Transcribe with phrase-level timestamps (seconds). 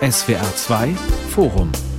[0.00, 0.94] SWR 2
[1.30, 1.89] Forum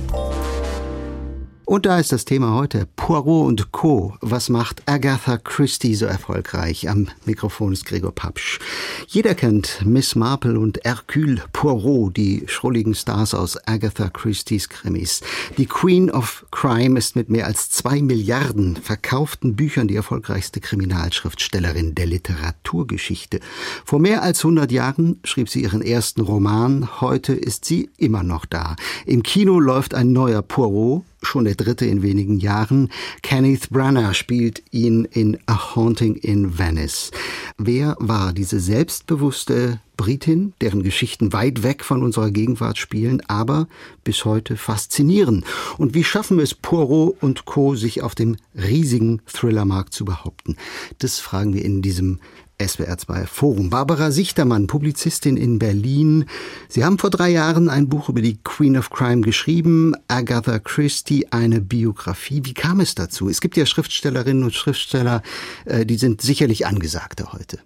[1.64, 4.14] und da ist das Thema heute Poirot und Co.
[4.20, 6.88] Was macht Agatha Christie so erfolgreich?
[6.88, 8.58] Am Mikrofon ist Gregor Papsch.
[9.06, 15.20] Jeder kennt Miss Marple und Hercule Poirot, die schrulligen Stars aus Agatha Christie's Krimis.
[15.56, 21.94] Die Queen of Crime ist mit mehr als zwei Milliarden verkauften Büchern die erfolgreichste Kriminalschriftstellerin
[21.94, 23.40] der Literaturgeschichte.
[23.84, 27.00] Vor mehr als 100 Jahren schrieb sie ihren ersten Roman.
[27.00, 28.76] Heute ist sie immer noch da.
[29.06, 32.90] Im Kino läuft ein neuer Poirot schon der dritte in wenigen Jahren.
[33.22, 37.10] Kenneth Branagh spielt ihn in A Haunting in Venice.
[37.58, 43.68] Wer war diese selbstbewusste Britin, deren Geschichten weit weg von unserer Gegenwart spielen, aber
[44.04, 45.44] bis heute faszinieren?
[45.78, 50.56] Und wie schaffen es Poirot und Co., sich auf dem riesigen Thrillermarkt zu behaupten?
[50.98, 52.18] Das fragen wir in diesem
[52.62, 53.70] SWR2 Forum.
[53.70, 56.26] Barbara Sichtermann, Publizistin in Berlin.
[56.68, 61.26] Sie haben vor drei Jahren ein Buch über die Queen of Crime geschrieben, Agatha Christie,
[61.30, 62.42] eine Biografie.
[62.44, 63.28] Wie kam es dazu?
[63.28, 65.22] Es gibt ja Schriftstellerinnen und Schriftsteller,
[65.64, 67.58] äh, die sind sicherlich angesagte heute.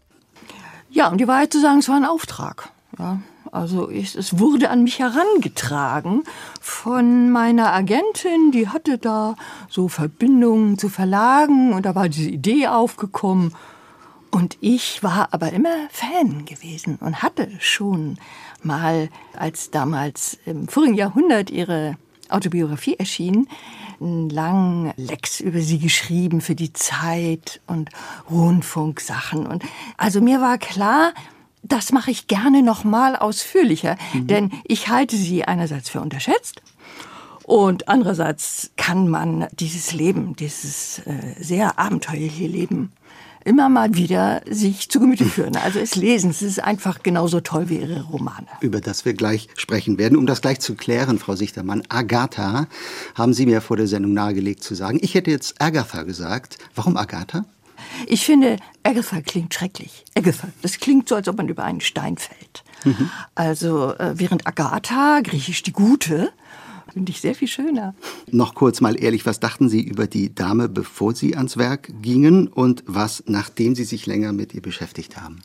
[0.91, 2.71] Ja, um die Wahrheit zu sagen, es war ein Auftrag.
[2.99, 3.21] Ja,
[3.53, 6.25] also ich, es wurde an mich herangetragen
[6.61, 9.37] von meiner Agentin, die hatte da
[9.69, 13.53] so Verbindungen zu Verlagen und da war diese Idee aufgekommen.
[14.37, 18.19] Und ich war aber immer Fan gewesen und hatte schon
[18.63, 21.97] mal, als damals im vorigen Jahrhundert ihre
[22.29, 23.49] Autobiografie erschien,
[23.99, 27.89] einen langen Lex über sie geschrieben für die Zeit und
[28.31, 29.47] Rundfunksachen.
[29.47, 29.65] Und
[29.97, 31.15] also mir war klar,
[31.63, 34.27] das mache ich gerne noch mal ausführlicher, mhm.
[34.27, 36.61] denn ich halte sie einerseits für unterschätzt
[37.43, 42.93] und andererseits kann man dieses Leben, dieses äh, sehr abenteuerliche Leben
[43.47, 45.57] immer mal wieder sich zu Gemüte führen.
[45.57, 48.49] Also es lesen, es ist einfach genauso toll wie ihre Romane.
[48.61, 50.19] Über das wir gleich sprechen werden.
[50.19, 52.67] Um das gleich zu klären, Frau Sichtermann, Agatha
[53.15, 54.99] haben Sie mir vor der Sendung nahegelegt zu sagen.
[55.01, 56.59] Ich hätte jetzt Agatha gesagt.
[56.75, 57.45] Warum Agatha?
[58.07, 60.05] Ich finde, Agatha klingt schrecklich.
[60.17, 62.65] Agatha, das klingt so, als ob man über einen Stein fällt.
[62.85, 63.11] Mhm.
[63.35, 66.33] Also äh, während Agatha, griechisch die Gute,
[66.97, 67.95] finde ich sehr viel schöner.
[68.31, 72.49] Noch kurz mal ehrlich, was dachten Sie über die Dame, bevor Sie ans Werk gingen
[72.49, 75.43] und was, nachdem Sie sich länger mit ihr beschäftigt haben?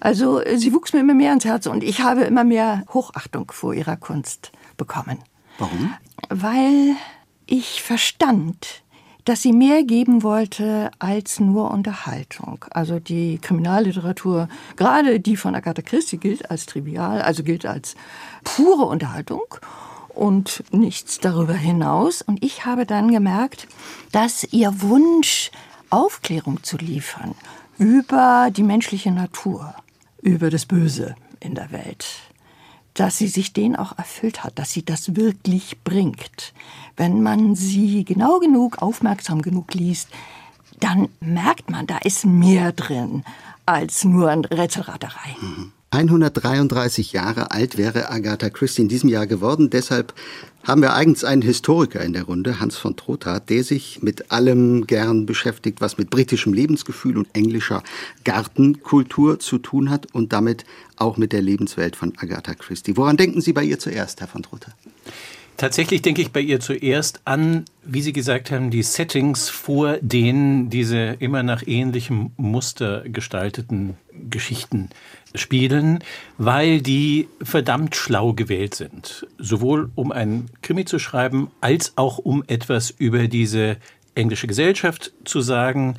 [0.00, 3.74] Also sie wuchs mir immer mehr ans Herz und ich habe immer mehr Hochachtung vor
[3.74, 5.18] ihrer Kunst bekommen.
[5.58, 5.94] Warum?
[6.28, 6.96] Weil
[7.46, 8.82] ich verstand,
[9.24, 12.64] dass sie mehr geben wollte als nur Unterhaltung.
[12.70, 17.94] Also die Kriminalliteratur, gerade die von Agatha Christie, gilt als trivial, also gilt als
[18.42, 19.44] pure Unterhaltung
[20.14, 22.22] und nichts darüber hinaus.
[22.22, 23.66] Und ich habe dann gemerkt,
[24.12, 25.50] dass ihr Wunsch,
[25.90, 27.34] Aufklärung zu liefern
[27.78, 29.74] über die menschliche Natur,
[30.22, 32.06] über das Böse in der Welt,
[32.94, 36.54] dass sie sich den auch erfüllt hat, dass sie das wirklich bringt.
[36.96, 40.08] Wenn man sie genau genug, aufmerksam genug liest,
[40.80, 43.24] dann merkt man, da ist mehr drin
[43.66, 45.36] als nur ein Rätselraterei.
[45.40, 45.72] Mhm.
[45.92, 49.68] 133 Jahre alt wäre Agatha Christie in diesem Jahr geworden.
[49.68, 50.14] Deshalb
[50.64, 54.86] haben wir eigens einen Historiker in der Runde, Hans von Trotha, der sich mit allem
[54.86, 57.82] gern beschäftigt, was mit britischem Lebensgefühl und englischer
[58.24, 60.64] Gartenkultur zu tun hat und damit
[60.96, 62.96] auch mit der Lebenswelt von Agatha Christie.
[62.96, 64.72] Woran denken Sie bei ihr zuerst, Herr von Trotha?
[65.56, 70.70] Tatsächlich denke ich bei ihr zuerst an, wie Sie gesagt haben, die Settings, vor denen
[70.70, 73.96] diese immer nach ähnlichem Muster gestalteten
[74.28, 74.90] Geschichten
[75.34, 76.02] spielen,
[76.36, 79.26] weil die verdammt schlau gewählt sind.
[79.38, 83.76] Sowohl um ein Krimi zu schreiben, als auch um etwas über diese
[84.14, 85.96] englische Gesellschaft zu sagen,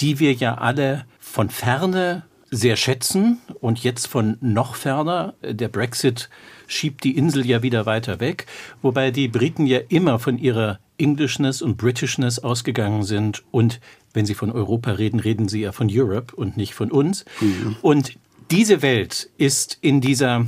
[0.00, 5.34] die wir ja alle von ferne sehr schätzen und jetzt von noch ferner.
[5.42, 6.30] Der Brexit
[6.68, 8.46] schiebt die Insel ja wieder weiter weg,
[8.82, 13.80] wobei die Briten ja immer von ihrer Englishness und Britishness ausgegangen sind und
[14.14, 17.24] wenn sie von Europa reden, reden sie ja von Europe und nicht von uns.
[17.40, 17.76] Mhm.
[17.82, 18.16] Und
[18.50, 20.46] diese Welt ist in dieser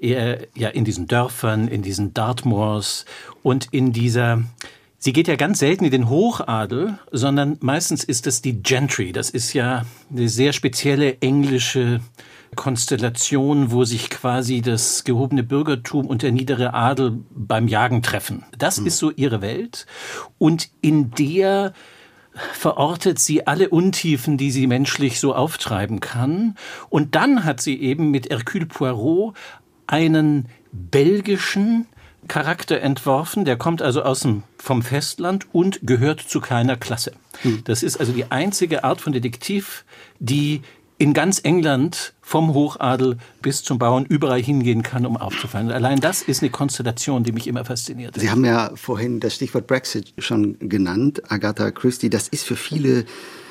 [0.00, 3.06] ja in diesen Dörfern, in diesen Dartmoors
[3.42, 4.42] und in dieser
[4.98, 9.12] Sie geht ja ganz selten in den Hochadel, sondern meistens ist es die Gentry.
[9.12, 12.00] Das ist ja eine sehr spezielle englische
[12.54, 18.44] Konstellation, wo sich quasi das gehobene Bürgertum und der niedere Adel beim Jagen treffen.
[18.56, 18.86] Das mhm.
[18.86, 19.86] ist so ihre Welt.
[20.38, 21.72] Und in der
[22.52, 26.56] verortet sie alle Untiefen, die sie menschlich so auftreiben kann.
[26.88, 29.34] Und dann hat sie eben mit Hercule Poirot
[29.86, 31.86] einen belgischen
[32.28, 37.12] Charakter entworfen, der kommt also aus dem, vom Festland und gehört zu keiner Klasse.
[37.42, 37.62] Hm.
[37.64, 39.84] Das ist also die einzige Art von Detektiv,
[40.18, 40.62] die
[41.04, 45.70] in ganz England vom Hochadel bis zum Bauern überall hingehen kann, um aufzufallen.
[45.70, 48.18] Allein das ist eine Konstellation, die mich immer fasziniert.
[48.18, 52.08] Sie haben ja vorhin das Stichwort Brexit schon genannt, Agatha Christie.
[52.08, 53.04] Das ist für viele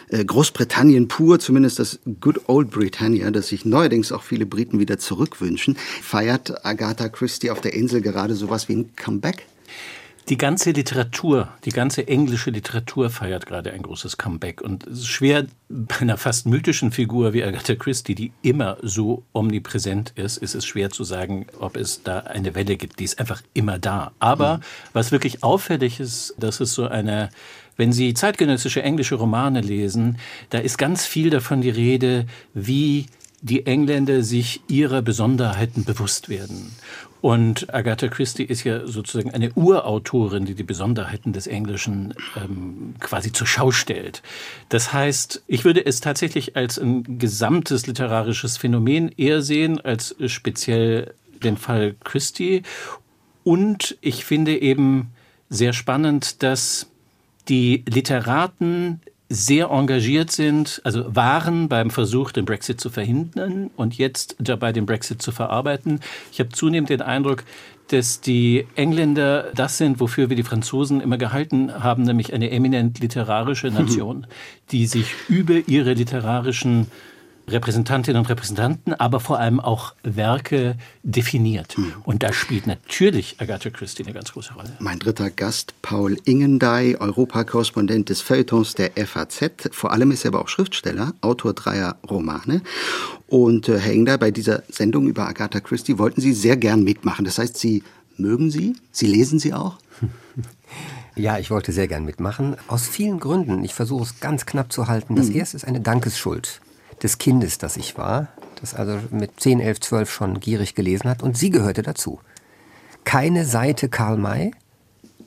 [0.09, 4.97] äh, Großbritannien pur, zumindest das Good Old Britannia, das sich neuerdings auch viele Briten wieder
[4.97, 5.77] zurückwünschen.
[6.01, 9.45] Feiert Agatha Christie auf der Insel gerade sowas wie ein Comeback?
[10.29, 14.61] Die ganze Literatur, die ganze englische Literatur feiert gerade ein großes Comeback.
[14.61, 19.23] Und es ist schwer, bei einer fast mythischen Figur wie Agatha Christie, die immer so
[19.33, 22.99] omnipräsent ist, ist es schwer zu sagen, ob es da eine Welle gibt.
[22.99, 24.13] Die ist einfach immer da.
[24.19, 24.61] Aber mhm.
[24.93, 27.29] was wirklich auffällig ist, dass es so eine
[27.75, 30.19] wenn Sie zeitgenössische englische Romane lesen,
[30.51, 33.07] da ist ganz viel davon die Rede, wie
[33.41, 36.71] die Engländer sich ihrer Besonderheiten bewusst werden.
[37.23, 43.31] Und Agatha Christie ist ja sozusagen eine Urautorin, die die Besonderheiten des Englischen ähm, quasi
[43.31, 44.21] zur Schau stellt.
[44.67, 51.13] Das heißt, ich würde es tatsächlich als ein gesamtes literarisches Phänomen eher sehen, als speziell
[51.41, 52.63] den Fall Christie.
[53.45, 55.13] Und ich finde eben
[55.47, 56.91] sehr spannend, dass
[57.47, 58.99] die Literaten
[59.33, 64.85] sehr engagiert sind, also waren beim Versuch, den Brexit zu verhindern und jetzt dabei, den
[64.85, 66.01] Brexit zu verarbeiten.
[66.31, 67.43] Ich habe zunehmend den Eindruck,
[67.87, 72.99] dass die Engländer das sind, wofür wir die Franzosen immer gehalten haben, nämlich eine eminent
[72.99, 74.27] literarische Nation,
[74.71, 76.87] die sich über ihre literarischen
[77.47, 81.77] Repräsentantinnen und Repräsentanten, aber vor allem auch Werke definiert.
[81.77, 81.93] Mhm.
[82.03, 84.71] Und da spielt natürlich Agatha Christie eine ganz große Rolle.
[84.79, 89.69] Mein dritter Gast, Paul Ingendey, Europakorrespondent des Feuilletons der FAZ.
[89.71, 92.61] Vor allem ist er aber auch Schriftsteller, Autor dreier Romane.
[93.27, 97.25] Und äh, Herr Ingendey, bei dieser Sendung über Agatha Christie wollten Sie sehr gern mitmachen.
[97.25, 97.83] Das heißt, Sie
[98.17, 98.75] mögen sie?
[98.91, 99.77] Sie lesen sie auch?
[101.15, 102.55] Ja, ich wollte sehr gern mitmachen.
[102.67, 103.63] Aus vielen Gründen.
[103.63, 105.15] Ich versuche es ganz knapp zu halten.
[105.15, 105.35] Das mhm.
[105.35, 106.59] erste ist eine Dankesschuld
[107.01, 108.27] des Kindes, das ich war,
[108.61, 112.19] das also mit 10, 11, 12 schon gierig gelesen hat und sie gehörte dazu.
[113.03, 114.51] Keine Seite Karl May,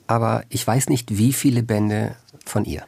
[0.07, 2.15] aber ich weiß nicht, wie viele Bände
[2.45, 2.83] von ihr.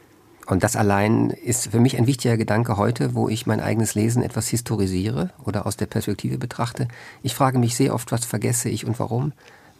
[0.47, 4.23] Und das allein ist für mich ein wichtiger Gedanke heute, wo ich mein eigenes Lesen
[4.23, 6.87] etwas historisiere oder aus der Perspektive betrachte.
[7.21, 9.33] Ich frage mich sehr oft, was vergesse ich und warum?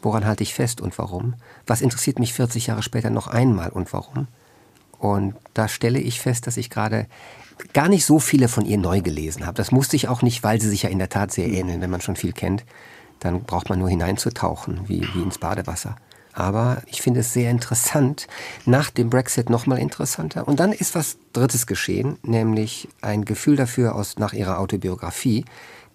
[0.04, 1.34] Woran halte ich fest und warum?
[1.66, 4.28] Was interessiert mich 40 Jahre später noch einmal und warum?
[5.00, 7.07] Und da stelle ich fest, dass ich gerade
[7.74, 9.56] gar nicht so viele von ihr neu gelesen habe.
[9.56, 11.82] Das musste ich auch nicht, weil sie sich ja in der Tat sehr ähneln.
[11.82, 12.66] Wenn man schon viel kennt,
[13.20, 15.96] dann braucht man nur hineinzutauchen, wie, wie ins Badewasser.
[16.34, 18.28] Aber ich finde es sehr interessant,
[18.66, 20.48] nach dem Brexit nochmal interessanter.
[20.48, 25.46] Und dann ist was Drittes geschehen, nämlich ein Gefühl dafür aus, nach ihrer Autobiografie,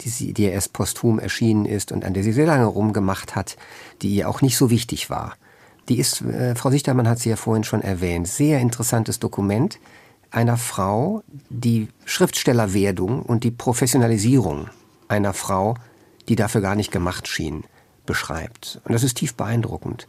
[0.01, 3.57] die, sie, die erst posthum erschienen ist und an der sie sehr lange rumgemacht hat,
[4.03, 5.35] die ihr auch nicht so wichtig war.
[5.89, 9.79] Die ist, äh, Frau Sichtermann hat sie ja vorhin schon erwähnt, sehr interessantes Dokument,
[10.35, 14.69] einer Frau die Schriftstellerwerdung und die Professionalisierung
[15.07, 15.77] einer Frau,
[16.29, 17.65] die dafür gar nicht gemacht schien,
[18.07, 18.81] beschreibt.
[18.85, 20.07] Und das ist tief beeindruckend,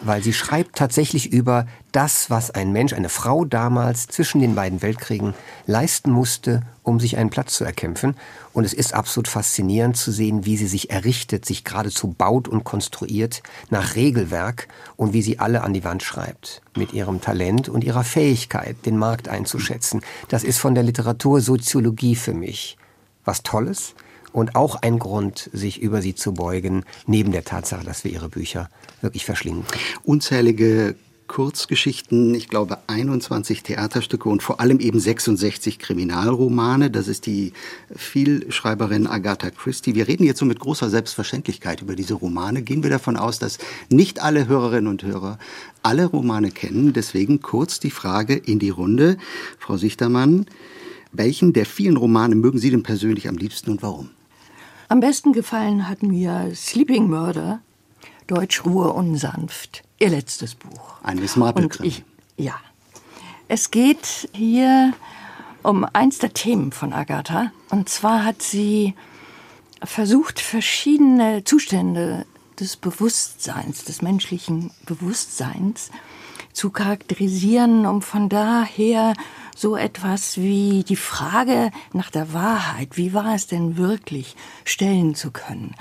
[0.00, 4.82] weil sie schreibt tatsächlich über das, was ein Mensch, eine Frau damals zwischen den beiden
[4.82, 5.34] Weltkriegen
[5.66, 8.16] leisten musste, um sich einen Platz zu erkämpfen.
[8.52, 12.64] Und es ist absolut faszinierend zu sehen, wie sie sich errichtet, sich geradezu baut und
[12.64, 16.62] konstruiert nach Regelwerk und wie sie alle an die Wand schreibt.
[16.76, 20.02] Mit ihrem Talent und ihrer Fähigkeit, den Markt einzuschätzen.
[20.28, 22.76] Das ist von der Literatursoziologie für mich
[23.24, 23.94] was Tolles
[24.34, 28.28] und auch ein Grund, sich über sie zu beugen, neben der Tatsache, dass wir ihre
[28.28, 28.68] Bücher
[29.00, 29.62] wirklich verschlingen.
[30.02, 30.96] Unzählige
[31.28, 36.90] Kurzgeschichten, ich glaube 21 Theaterstücke und vor allem eben 66 Kriminalromane.
[36.90, 37.52] Das ist die
[37.94, 39.94] Vielschreiberin Agatha Christie.
[39.94, 42.62] Wir reden jetzt so mit großer Selbstverständlichkeit über diese Romane.
[42.62, 45.38] Gehen wir davon aus, dass nicht alle Hörerinnen und Hörer
[45.82, 46.92] alle Romane kennen.
[46.92, 49.16] Deswegen kurz die Frage in die Runde.
[49.60, 50.46] Frau Sichtermann,
[51.12, 54.10] welchen der vielen Romane mögen Sie denn persönlich am liebsten und warum?
[54.88, 57.60] Am besten gefallen hat mir Sleeping Murder,
[58.26, 60.94] Deutsch Ruhe unsanft, ihr letztes Buch.
[61.02, 62.04] Ein Marple ich,
[62.36, 62.54] Ja.
[63.48, 64.94] Es geht hier
[65.62, 67.50] um eins der Themen von Agatha.
[67.70, 68.94] Und zwar hat sie
[69.82, 72.26] versucht, verschiedene Zustände
[72.58, 75.90] des Bewusstseins, des menschlichen Bewusstseins
[76.54, 79.12] zu charakterisieren, um von daher
[79.54, 85.30] so etwas wie die Frage nach der Wahrheit, wie war es denn wirklich, stellen zu
[85.30, 85.74] können.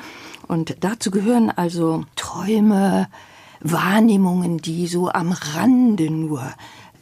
[0.48, 3.08] Und dazu gehören also Träume,
[3.62, 6.54] Wahrnehmungen, die so am Rande nur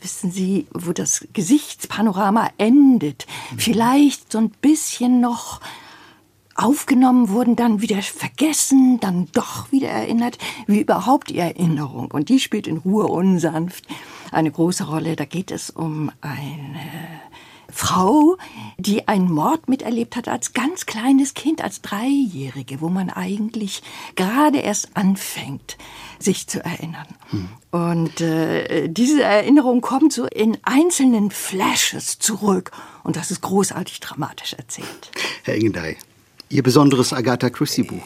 [0.02, 5.62] wissen Sie, wo das Gesichtspanorama endet, vielleicht so ein bisschen noch
[6.62, 10.38] aufgenommen wurden, dann wieder vergessen, dann doch wieder erinnert,
[10.68, 12.12] wie überhaupt die Erinnerung.
[12.12, 13.86] Und die spielt in Ruhe unsanft
[14.32, 15.16] eine große Rolle.
[15.16, 16.80] Da geht es um eine
[17.72, 18.38] Frau,
[18.78, 23.82] die einen Mord miterlebt hat als ganz kleines Kind, als Dreijährige, wo man eigentlich
[24.16, 25.78] gerade erst anfängt,
[26.20, 27.08] sich zu erinnern.
[27.30, 27.50] Hm.
[27.72, 32.72] Und äh, diese Erinnerung kommt so in einzelnen Flashes zurück.
[33.04, 35.12] Und das ist großartig dramatisch erzählt.
[35.44, 35.98] Herr Ingendey,
[36.52, 38.04] Ihr besonderes Agatha Christie-Buch.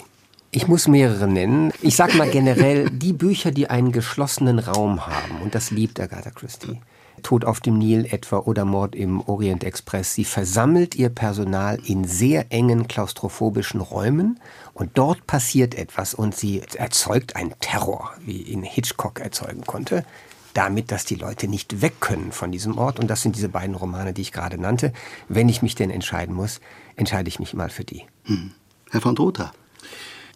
[0.51, 1.73] Ich muss mehrere nennen.
[1.81, 6.29] Ich sag mal generell, die Bücher, die einen geschlossenen Raum haben, und das liebt Agatha
[6.29, 6.79] Christie.
[7.23, 10.13] Tod auf dem Nil etwa oder Mord im Orient Express.
[10.13, 14.39] Sie versammelt ihr Personal in sehr engen klaustrophobischen Räumen
[14.75, 20.05] und dort passiert etwas und sie erzeugt einen Terror, wie ihn Hitchcock erzeugen konnte,
[20.55, 22.99] damit, dass die Leute nicht weg können von diesem Ort.
[22.99, 24.93] Und das sind diese beiden Romane, die ich gerade nannte.
[25.27, 26.61] Wenn ich mich denn entscheiden muss,
[26.95, 28.03] entscheide ich mich mal für die.
[28.23, 28.51] Hm.
[28.89, 29.51] Herr von Drotha.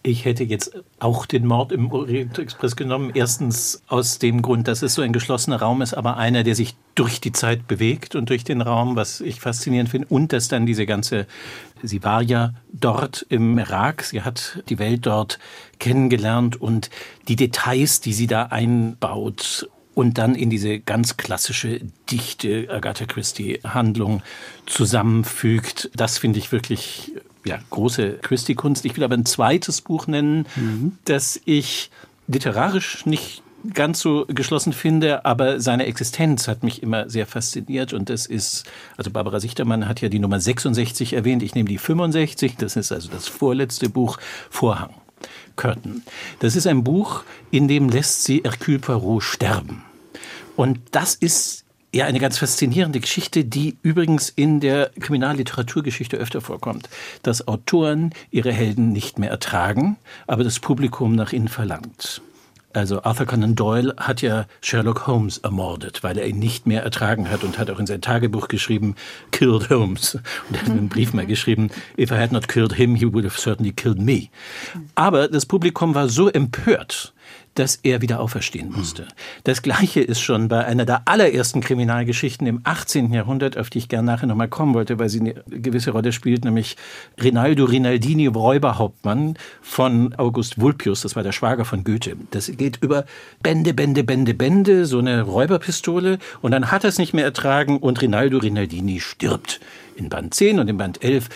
[0.02, 3.12] Ich hätte jetzt auch den Mord im Orient Express genommen.
[3.14, 6.76] Erstens aus dem Grund, dass es so ein geschlossener Raum ist, aber einer, der sich
[6.96, 10.08] durch die Zeit bewegt und durch den Raum, was ich faszinierend finde.
[10.10, 11.28] Und dass dann diese ganze,
[11.84, 15.38] sie war ja dort im Irak, sie hat die Welt dort
[15.80, 16.90] kennengelernt und
[17.28, 24.22] die Details, die sie da einbaut und dann in diese ganz klassische, dichte Agatha Christie-Handlung
[24.65, 25.91] zusammenfügt.
[25.94, 27.12] Das finde ich wirklich
[27.44, 28.86] ja, große Christie-Kunst.
[28.86, 30.94] Ich will aber ein zweites Buch nennen, mhm.
[31.03, 31.91] das ich
[32.29, 38.10] literarisch nicht ganz so geschlossen finde, aber seine Existenz hat mich immer sehr fasziniert und
[38.10, 38.63] das ist,
[38.96, 42.94] also Barbara Sichtermann hat ja die Nummer 66 erwähnt, ich nehme die 65, das ist
[42.94, 44.18] also das vorletzte Buch,
[44.50, 44.94] Vorhang,
[45.58, 46.03] Curtain.
[46.39, 49.84] Das ist ein Buch, in dem lässt sie Hercule Poirot sterben.
[50.60, 51.63] Und das ist
[51.94, 56.89] ja, eine ganz faszinierende Geschichte, die übrigens in der Kriminalliteraturgeschichte öfter vorkommt,
[57.24, 59.96] dass Autoren ihre Helden nicht mehr ertragen,
[60.28, 62.22] aber das Publikum nach ihnen verlangt.
[62.74, 67.32] Also Arthur Conan Doyle hat ja Sherlock Holmes ermordet, weil er ihn nicht mehr ertragen
[67.32, 68.96] hat und hat auch in sein Tagebuch geschrieben,
[69.32, 70.16] killed Holmes.
[70.16, 73.24] Und er hat einen Brief mal geschrieben, if I had not killed him, he would
[73.24, 74.28] have certainly killed me.
[74.96, 77.13] Aber das Publikum war so empört,
[77.56, 79.08] dass er wieder auferstehen musste.
[79.44, 83.13] Das Gleiche ist schon bei einer der allerersten Kriminalgeschichten im 18.
[83.13, 86.46] Jahrhundert, auf die ich gerne nachher nochmal kommen wollte, weil sie eine gewisse Rolle spielt,
[86.46, 86.77] nämlich
[87.22, 92.15] Rinaldo Rinaldini, Räuberhauptmann von August Vulpius, das war der Schwager von Goethe.
[92.32, 93.06] Das geht über
[93.41, 97.77] Bände, Bände, Bände, Bände, so eine Räuberpistole und dann hat er es nicht mehr ertragen
[97.77, 99.60] und Rinaldo Rinaldini stirbt.
[99.96, 101.29] In Band 10 und in Band 11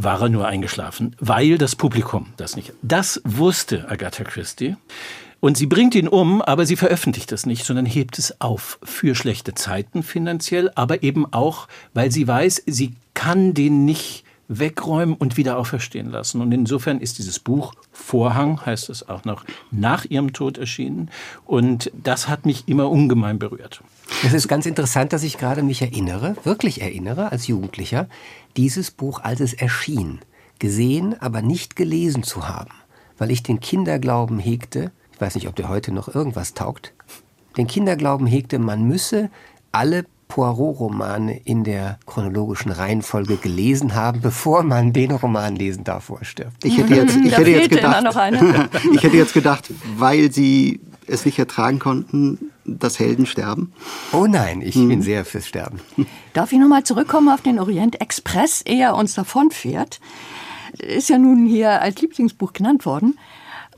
[0.00, 2.72] war er nur eingeschlafen, weil das Publikum das nicht.
[2.82, 4.76] Das wusste Agatha Christie.
[5.40, 9.14] Und sie bringt ihn um, aber sie veröffentlicht es nicht, sondern hebt es auf für
[9.14, 15.36] schlechte Zeiten finanziell, aber eben auch, weil sie weiß, sie kann den nicht wegräumen und
[15.36, 16.40] wieder auferstehen lassen.
[16.40, 21.10] Und insofern ist dieses Buch Vorhang, heißt es auch noch, nach ihrem Tod erschienen.
[21.44, 23.82] Und das hat mich immer ungemein berührt.
[24.24, 28.08] Es ist ganz interessant, dass ich gerade mich erinnere, wirklich erinnere, als Jugendlicher,
[28.56, 30.20] dieses Buch, als es erschien,
[30.58, 32.72] gesehen, aber nicht gelesen zu haben,
[33.18, 36.94] weil ich den Kinderglauben hegte, ich weiß nicht, ob der heute noch irgendwas taugt,
[37.56, 39.30] den Kinderglauben hegte, man müsse
[39.72, 46.14] alle Poirot-Romane in der chronologischen Reihenfolge gelesen haben, bevor man den Roman lesen darf, wo
[46.14, 46.64] er stirbt.
[46.64, 48.04] Ich hätte jetzt, ich hätte jetzt gedacht,
[48.94, 53.72] ich hätte jetzt gedacht, weil sie es nicht ertragen konnten, dass Helden sterben?
[54.12, 54.86] Oh nein, ich hm.
[54.86, 55.80] bin sehr fürs Sterben.
[56.32, 59.98] Darf ich nochmal zurückkommen auf den Orient Express, ehe er uns davonfährt?
[60.78, 63.18] Ist ja nun hier als Lieblingsbuch genannt worden.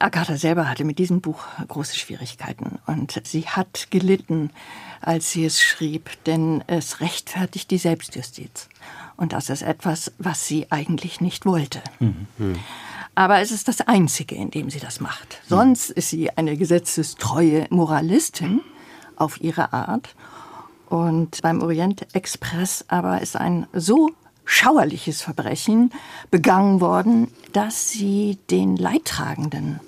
[0.00, 4.50] Agatha selber hatte mit diesem Buch große Schwierigkeiten und sie hat gelitten,
[5.00, 8.68] als sie es schrieb, denn es rechtfertigt die Selbstjustiz.
[9.16, 11.82] Und das ist etwas, was sie eigentlich nicht wollte.
[11.98, 12.56] Mhm.
[13.14, 15.42] Aber es ist das Einzige, in dem sie das macht.
[15.46, 18.62] Sonst ist sie eine gesetzestreue Moralistin
[19.16, 20.14] auf ihre Art.
[20.88, 24.10] Und beim Orient Express aber ist ein so
[24.46, 25.92] schauerliches Verbrechen
[26.30, 29.80] begangen worden, dass sie den Leidtragenden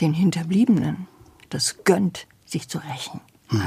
[0.00, 1.08] den Hinterbliebenen
[1.50, 3.20] das gönnt, sich zu rächen.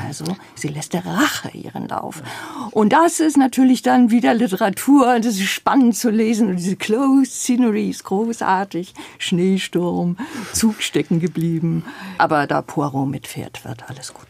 [0.07, 0.23] Also,
[0.55, 2.23] sie lässt der Rache ihren Lauf.
[2.71, 5.19] Und das ist natürlich dann wieder Literatur.
[5.19, 6.47] Das ist spannend zu lesen.
[6.47, 8.93] Und diese Closed Scenery ist großartig.
[9.19, 10.15] Schneesturm,
[10.53, 11.83] Zug stecken geblieben.
[12.17, 14.27] Aber da Poirot mitfährt, wird alles gut.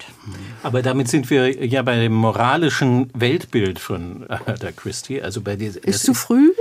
[0.64, 5.22] Aber damit sind wir ja bei dem moralischen Weltbild von Agatha Christie.
[5.22, 6.52] Also bei dieser, ist zu früh?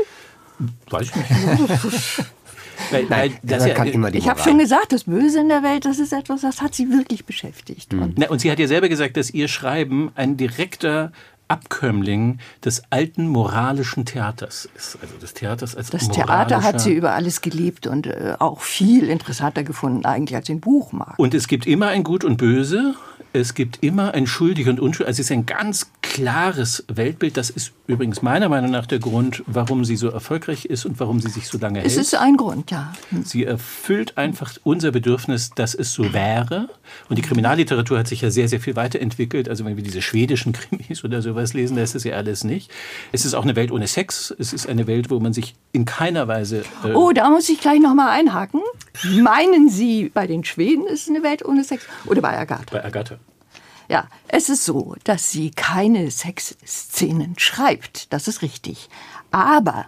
[0.91, 2.27] Weiß ich nicht.
[2.91, 5.63] Weil, Nein, das ja, kann immer die ich habe schon gesagt, das Böse in der
[5.63, 7.93] Welt, das ist etwas, das hat sie wirklich beschäftigt.
[7.93, 8.03] Mhm.
[8.03, 11.13] Und, Na, und sie hat ja selber gesagt, dass ihr Schreiben ein direkter
[11.49, 14.99] Abkömmling des alten moralischen Theaters ist.
[15.03, 19.11] Also des Theaters als Das Theater hat sie über alles geliebt und äh, auch viel
[19.11, 21.19] interessanter gefunden eigentlich als den Buchmarkt.
[21.19, 22.95] Und es gibt immer ein Gut und Böse.
[23.35, 25.07] Es gibt immer ein Schuldig und Unschuldig.
[25.09, 27.37] Also es ist ein ganz klares Weltbild.
[27.39, 31.19] Das ist übrigens meiner Meinung nach der Grund, warum sie so erfolgreich ist und warum
[31.21, 32.03] sie sich so lange Es hält.
[32.07, 32.93] ist ein Grund, ja.
[33.25, 36.69] Sie erfüllt einfach unser Bedürfnis, dass es so wäre.
[37.09, 39.49] Und die Kriminalliteratur hat sich ja sehr, sehr viel weiterentwickelt.
[39.49, 42.71] Also wenn wir diese schwedischen Krimis oder sowas lesen, da ist es ja alles nicht.
[43.13, 44.35] Es ist auch eine Welt ohne Sex.
[44.39, 46.65] Es ist eine Welt, wo man sich in keiner Weise...
[46.85, 48.61] Äh, Oh, da muss ich gleich noch mal einhaken.
[49.23, 52.65] Meinen Sie, bei den Schweden ist es eine Welt ohne Sex oder bei Agatha?
[52.71, 53.17] bei Agatha.
[53.89, 58.13] Ja, es ist so, dass sie keine Sexszenen schreibt.
[58.13, 58.89] Das ist richtig.
[59.31, 59.87] Aber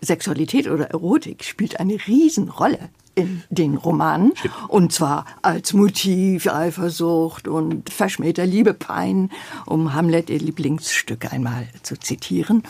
[0.00, 4.32] Sexualität oder Erotik spielt eine Riesenrolle in den Romanen.
[4.68, 9.30] Und zwar als Motiv, Eifersucht und verschmähter Liebe, Pein,
[9.66, 12.62] um Hamlet, ihr Lieblingsstück einmal zu zitieren.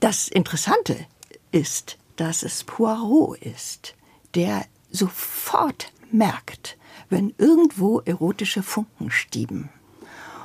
[0.00, 0.96] Das Interessante
[1.50, 3.94] ist, dass es Poirot ist,
[4.34, 6.76] der sofort merkt,
[7.12, 9.68] wenn irgendwo erotische Funken stieben.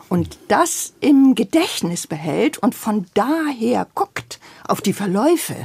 [0.09, 5.55] Und das im Gedächtnis behält und von daher guckt auf die Verläufe,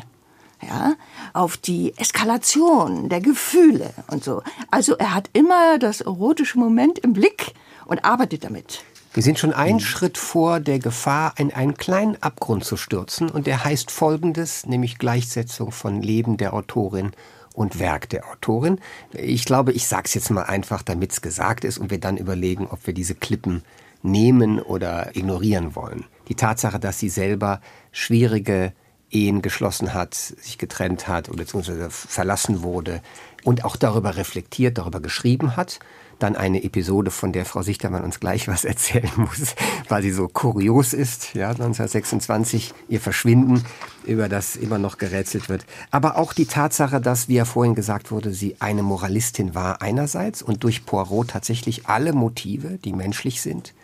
[0.62, 0.94] ja,
[1.32, 4.42] auf die Eskalation der Gefühle und so.
[4.70, 7.52] Also er hat immer das erotische Moment im Blick
[7.86, 8.82] und arbeitet damit.
[9.14, 13.28] Wir sind schon einen Schritt vor der Gefahr, in einen kleinen Abgrund zu stürzen.
[13.28, 17.12] Und der heißt folgendes, nämlich Gleichsetzung von Leben der Autorin
[17.54, 18.80] und Werk der Autorin.
[19.12, 22.16] Ich glaube, ich sage es jetzt mal einfach, damit es gesagt ist und wir dann
[22.16, 23.62] überlegen, ob wir diese Klippen
[24.02, 26.04] nehmen oder ignorieren wollen.
[26.28, 27.60] Die Tatsache, dass sie selber
[27.92, 28.72] schwierige
[29.10, 33.02] Ehen geschlossen hat, sich getrennt hat oder beziehungsweise verlassen wurde
[33.44, 35.80] und auch darüber reflektiert, darüber geschrieben hat.
[36.18, 39.54] Dann eine Episode, von der Frau Sichtermann uns gleich was erzählen muss,
[39.88, 43.64] weil sie so kurios ist, ja, 1926, ihr Verschwinden,
[44.04, 45.64] über das immer noch gerätselt wird.
[45.90, 50.42] Aber auch die Tatsache, dass, wie ja vorhin gesagt wurde, sie eine Moralistin war einerseits
[50.42, 53.74] und durch Poirot tatsächlich alle Motive, die menschlich sind,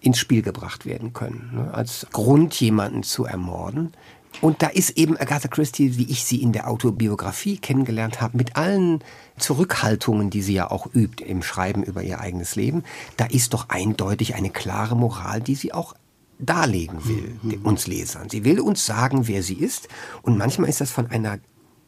[0.00, 1.50] ins Spiel gebracht werden können.
[1.54, 1.74] Ne?
[1.74, 3.92] Als Grund, jemanden zu ermorden.
[4.40, 8.56] Und da ist eben Agatha Christie, wie ich sie in der Autobiografie kennengelernt habe, mit
[8.56, 9.04] allen
[9.38, 12.82] Zurückhaltungen, die sie ja auch übt im Schreiben über ihr eigenes Leben,
[13.16, 15.94] da ist doch eindeutig eine klare Moral, die sie auch
[16.38, 17.64] darlegen will, mhm.
[17.64, 18.28] uns Lesern.
[18.28, 19.88] Sie will uns sagen, wer sie ist.
[20.22, 21.38] Und manchmal ist das von einer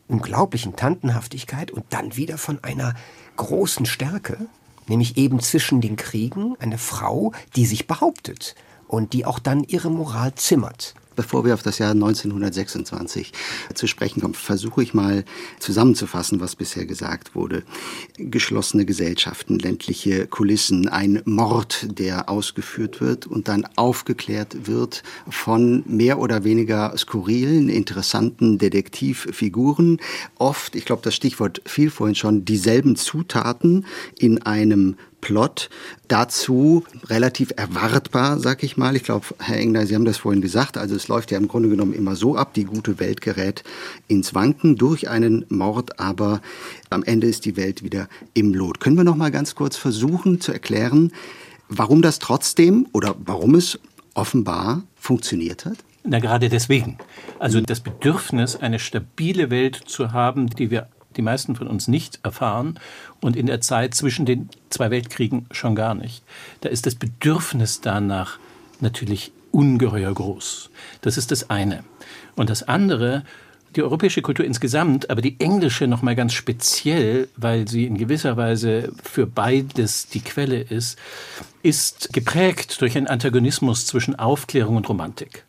[0.06, 2.94] unglaublichen Tantenhaftigkeit und dann wieder von einer
[3.36, 4.46] großen Stärke,
[4.86, 8.54] nämlich eben zwischen den Kriegen eine Frau, die sich behauptet
[8.86, 10.94] und die auch dann ihre Moral zimmert.
[11.16, 13.32] Bevor wir auf das Jahr 1926
[13.74, 15.24] zu sprechen kommen, versuche ich mal
[15.58, 17.62] zusammenzufassen, was bisher gesagt wurde.
[18.16, 26.18] Geschlossene Gesellschaften, ländliche Kulissen, ein Mord, der ausgeführt wird und dann aufgeklärt wird von mehr
[26.18, 30.00] oder weniger skurrilen, interessanten Detektivfiguren.
[30.38, 33.86] Oft, ich glaube, das Stichwort fiel vorhin schon, dieselben Zutaten
[34.18, 35.70] in einem Plot.
[36.06, 38.94] Dazu relativ erwartbar, sag ich mal.
[38.94, 40.76] Ich glaube, Herr Engler, Sie haben das vorhin gesagt.
[40.76, 42.52] Also es läuft ja im Grunde genommen immer so ab.
[42.52, 43.64] Die gute Welt gerät
[44.06, 46.42] ins Wanken durch einen Mord, aber
[46.90, 48.80] am Ende ist die Welt wieder im Lot.
[48.80, 51.10] Können wir noch mal ganz kurz versuchen zu erklären,
[51.70, 53.78] warum das trotzdem oder warum es
[54.12, 55.78] offenbar funktioniert hat?
[56.06, 56.98] Na, gerade deswegen.
[57.38, 62.20] Also das Bedürfnis, eine stabile Welt zu haben, die wir die meisten von uns nicht
[62.22, 62.78] erfahren
[63.20, 66.22] und in der Zeit zwischen den zwei Weltkriegen schon gar nicht.
[66.60, 68.38] Da ist das Bedürfnis danach
[68.80, 70.70] natürlich ungeheuer groß.
[71.00, 71.84] Das ist das eine.
[72.36, 73.24] Und das andere,
[73.76, 78.36] die europäische Kultur insgesamt, aber die englische noch mal ganz speziell, weil sie in gewisser
[78.36, 80.98] Weise für beides die Quelle ist,
[81.62, 85.44] ist geprägt durch einen Antagonismus zwischen Aufklärung und Romantik.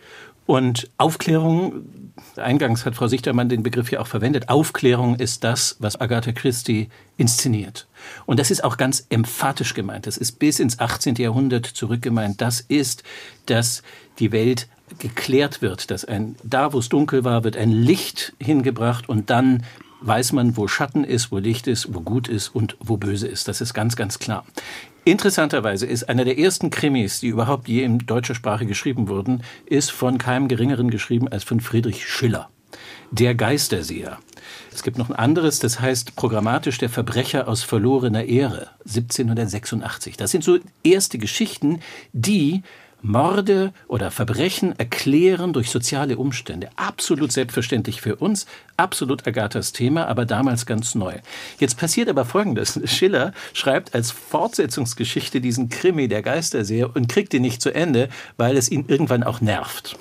[0.45, 2.04] Und Aufklärung,
[2.37, 6.89] eingangs hat Frau Sichtermann den Begriff ja auch verwendet, Aufklärung ist das, was Agatha Christie
[7.17, 7.87] inszeniert.
[8.25, 10.07] Und das ist auch ganz emphatisch gemeint.
[10.07, 11.15] Das ist bis ins 18.
[11.15, 12.41] Jahrhundert zurückgemeint.
[12.41, 13.03] Das ist,
[13.45, 13.83] dass
[14.19, 14.67] die Welt
[14.99, 19.63] geklärt wird, dass ein, da wo es dunkel war, wird ein Licht hingebracht und dann
[20.01, 23.47] weiß man, wo Schatten ist, wo Licht ist, wo gut ist und wo böse ist.
[23.47, 24.45] Das ist ganz, ganz klar.
[25.07, 29.91] Interessanterweise ist einer der ersten Krimis, die überhaupt je in deutscher Sprache geschrieben wurden, ist
[29.91, 32.49] von keinem Geringeren geschrieben als von Friedrich Schiller.
[33.11, 34.17] Der Geisterseher.
[34.73, 40.17] Es gibt noch ein anderes, das heißt programmatisch der Verbrecher aus verlorener Ehre, 1786.
[40.17, 42.63] Das sind so erste Geschichten, die
[43.05, 46.69] Morde oder Verbrechen erklären durch soziale Umstände.
[46.75, 51.13] Absolut selbstverständlich für uns, absolut Agathas Thema, aber damals ganz neu.
[51.59, 52.79] Jetzt passiert aber Folgendes.
[52.85, 58.57] Schiller schreibt als Fortsetzungsgeschichte diesen Krimi der Geisterseher und kriegt ihn nicht zu Ende, weil
[58.57, 59.97] es ihn irgendwann auch nervt.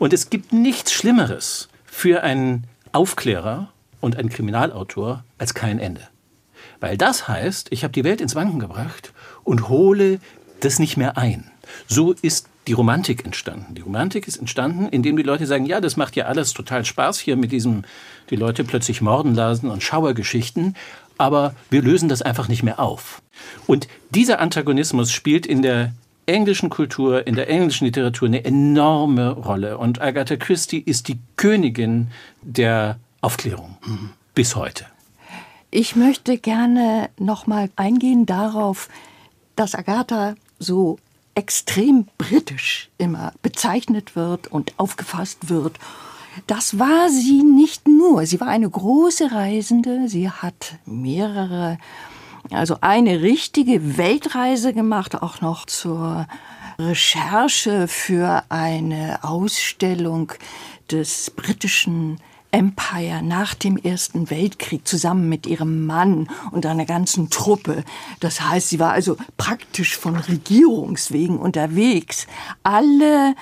[0.00, 3.68] Und es gibt nichts Schlimmeres für einen Aufklärer
[4.00, 6.02] und einen Kriminalautor als kein Ende.
[6.80, 9.12] Weil das heißt, ich habe die Welt ins Wanken gebracht
[9.44, 10.18] und hole
[10.60, 11.50] das nicht mehr ein.
[11.86, 13.74] So ist die Romantik entstanden.
[13.74, 17.18] Die Romantik ist entstanden, indem die Leute sagen, ja, das macht ja alles total Spaß
[17.18, 17.82] hier mit diesem,
[18.30, 20.74] die Leute plötzlich morden lassen und Schauergeschichten,
[21.18, 23.22] aber wir lösen das einfach nicht mehr auf.
[23.66, 25.92] Und dieser Antagonismus spielt in der
[26.26, 29.78] englischen Kultur, in der englischen Literatur eine enorme Rolle.
[29.78, 32.08] Und Agatha Christie ist die Königin
[32.40, 33.76] der Aufklärung
[34.34, 34.86] bis heute.
[35.70, 38.88] Ich möchte gerne noch mal eingehen darauf,
[39.56, 40.98] dass Agatha so
[41.34, 45.78] extrem britisch immer bezeichnet wird und aufgefasst wird.
[46.46, 48.26] Das war sie nicht nur.
[48.26, 50.08] Sie war eine große Reisende.
[50.08, 51.78] Sie hat mehrere,
[52.50, 56.26] also eine richtige Weltreise gemacht, auch noch zur
[56.78, 60.32] Recherche für eine Ausstellung
[60.90, 62.18] des britischen
[62.54, 67.82] Empire nach dem Ersten Weltkrieg zusammen mit ihrem Mann und einer ganzen Truppe.
[68.20, 72.28] Das heißt, sie war also praktisch von Regierungswegen unterwegs.
[72.62, 73.34] Alle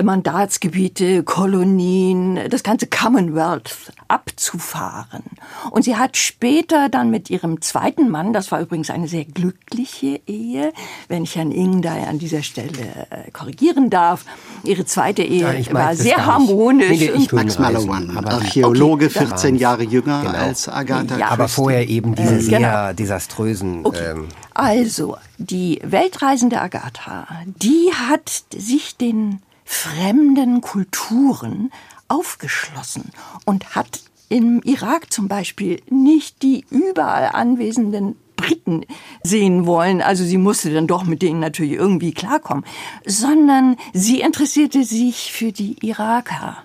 [0.00, 5.22] Mandatsgebiete, Kolonien, das ganze Commonwealth abzufahren.
[5.70, 10.20] Und sie hat später dann mit ihrem zweiten Mann, das war übrigens eine sehr glückliche
[10.26, 10.72] Ehe,
[11.08, 14.24] wenn ich Herrn Ing da an dieser Stelle äh, korrigieren darf,
[14.64, 16.98] ihre zweite Ehe ja, war sehr harmonisch.
[16.98, 20.38] Nee, nee, Max Mallowan, Archäologe, okay, 14 Jahre jünger genau.
[20.38, 22.92] als Agatha ja, Aber vorher eben diese äh, sehr genau.
[22.94, 23.84] desaströsen...
[23.84, 24.12] Okay.
[24.12, 29.40] Ähm, also, die weltreisende Agatha, die hat sich den
[29.72, 31.72] fremden Kulturen
[32.08, 33.10] aufgeschlossen
[33.46, 38.84] und hat im Irak zum Beispiel nicht die überall anwesenden Briten
[39.22, 42.64] sehen wollen, also sie musste dann doch mit denen natürlich irgendwie klarkommen,
[43.06, 46.58] sondern sie interessierte sich für die Iraker.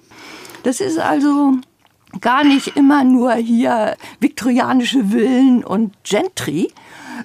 [0.63, 1.53] Das ist also
[2.19, 6.71] gar nicht immer nur hier viktorianische Villen und Gentry,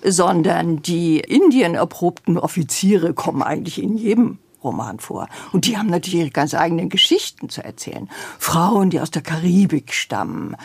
[0.04, 5.28] sondern die Indien erprobten Offiziere kommen eigentlich in jedem Roman vor.
[5.52, 8.08] Und die haben natürlich ihre ganz eigenen Geschichten zu erzählen.
[8.38, 10.56] Frauen, die aus der Karibik stammen,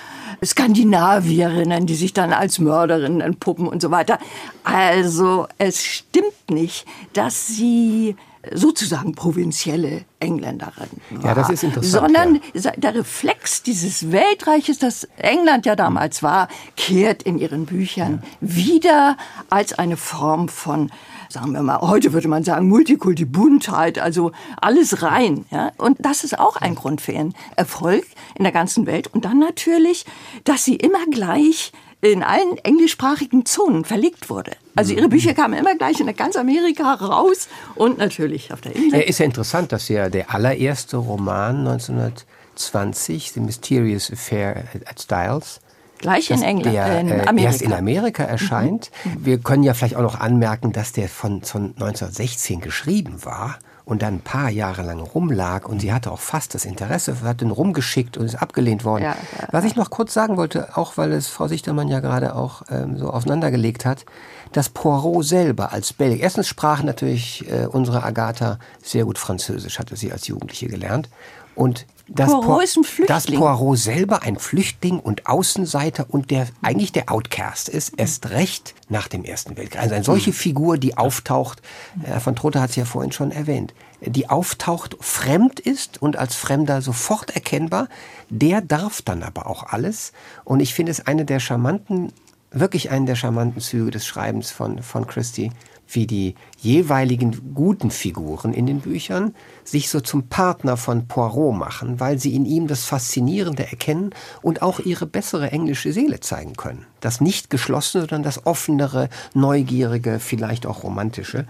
[0.43, 4.19] Skandinavierinnen, die sich dann als Mörderinnen entpuppen und so weiter.
[4.63, 8.15] Also es stimmt nicht, dass sie
[8.53, 11.25] sozusagen provinzielle Engländerin war.
[11.25, 11.91] Ja, das ist interessant.
[11.91, 12.71] Sondern ja.
[12.71, 18.47] der Reflex dieses Weltreiches, das England ja damals war, kehrt in ihren Büchern ja.
[18.55, 19.17] wieder
[19.49, 20.91] als eine Form von
[21.29, 24.31] sagen wir mal, heute würde man sagen, Multikulti, Buntheit, also
[24.61, 25.45] alles rein.
[25.51, 25.71] Ja?
[25.77, 28.05] Und das ist auch ein Grund für ihren Erfolg
[28.35, 29.07] in der ganzen Welt.
[29.13, 30.05] Und dann natürlich,
[30.45, 34.51] dass sie immer gleich in allen englischsprachigen Zonen verlegt wurde.
[34.75, 38.99] Also ihre Bücher kamen immer gleich in ganz Amerika raus und natürlich auf der Insel.
[38.99, 45.59] Ja, ist ja interessant, dass ja der allererste Roman 1920, The Mysterious Affair at Styles,
[45.99, 47.41] Gleich in England, der, in äh, Amerika.
[47.41, 48.91] erst in Amerika erscheint.
[49.03, 49.25] Mhm.
[49.25, 53.57] Wir können ja vielleicht auch noch anmerken, dass der von, von 1916 geschrieben war
[53.87, 57.39] und dann ein paar Jahre lang rumlag und sie hatte auch fast das Interesse, hat
[57.39, 59.03] den rumgeschickt und ist abgelehnt worden.
[59.03, 62.35] Ja, ja, Was ich noch kurz sagen wollte, auch weil es Frau Sichtermann ja gerade
[62.35, 64.03] auch ähm, so aufeinandergelegt hat,
[64.51, 69.95] dass Poirot selber als Belgier, erstens sprach natürlich äh, unsere Agatha sehr gut Französisch, hatte
[69.95, 71.07] sie als Jugendliche gelernt
[71.55, 73.07] und dass Poirot ist ein Flüchtling.
[73.07, 78.75] Dass Poirot selber ein Flüchtling und Außenseiter und der eigentlich der Outcast ist, erst recht
[78.89, 79.81] nach dem Ersten Weltkrieg.
[79.81, 81.61] Also eine solche Figur, die auftaucht,
[82.01, 86.35] Herr von Trotter hat es ja vorhin schon erwähnt, die auftaucht, fremd ist und als
[86.35, 87.89] Fremder sofort erkennbar,
[88.29, 90.13] der darf dann aber auch alles.
[90.43, 92.13] Und ich finde es eine der charmanten,
[92.51, 95.51] wirklich einen der charmanten Züge des Schreibens von, von Christie,
[95.87, 101.99] wie die jeweiligen guten Figuren in den Büchern sich so zum Partner von Poirot machen,
[101.99, 106.85] weil sie in ihm das Faszinierende erkennen und auch ihre bessere englische Seele zeigen können.
[106.99, 111.45] Das nicht geschlossene, sondern das offenere, neugierige, vielleicht auch romantische.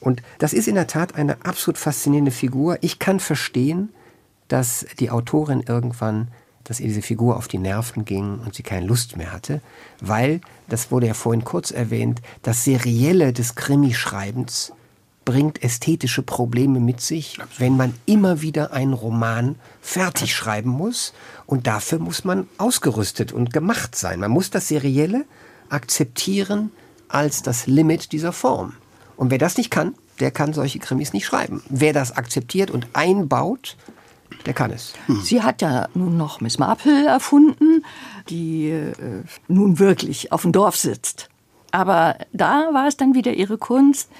[0.00, 2.78] Und das ist in der Tat eine absolut faszinierende Figur.
[2.80, 3.90] Ich kann verstehen,
[4.48, 6.28] dass die Autorin irgendwann
[6.64, 9.60] dass ihr diese Figur auf die Nerven ging und sie keine Lust mehr hatte,
[10.00, 14.72] weil, das wurde ja vorhin kurz erwähnt, das Serielle des Krimischreibens
[15.24, 21.12] bringt ästhetische Probleme mit sich, wenn man immer wieder einen Roman fertig schreiben muss.
[21.46, 24.20] Und dafür muss man ausgerüstet und gemacht sein.
[24.20, 25.24] Man muss das Serielle
[25.68, 26.72] akzeptieren
[27.08, 28.74] als das Limit dieser Form.
[29.16, 31.62] Und wer das nicht kann, der kann solche Krimis nicht schreiben.
[31.68, 33.76] Wer das akzeptiert und einbaut,
[34.46, 34.94] der kann es.
[35.06, 35.20] Hm.
[35.22, 37.84] Sie hat ja nun noch Miss Marple erfunden,
[38.28, 38.92] die äh,
[39.48, 41.28] nun wirklich auf dem Dorf sitzt.
[41.72, 44.10] Aber da war es dann wieder ihre Kunst,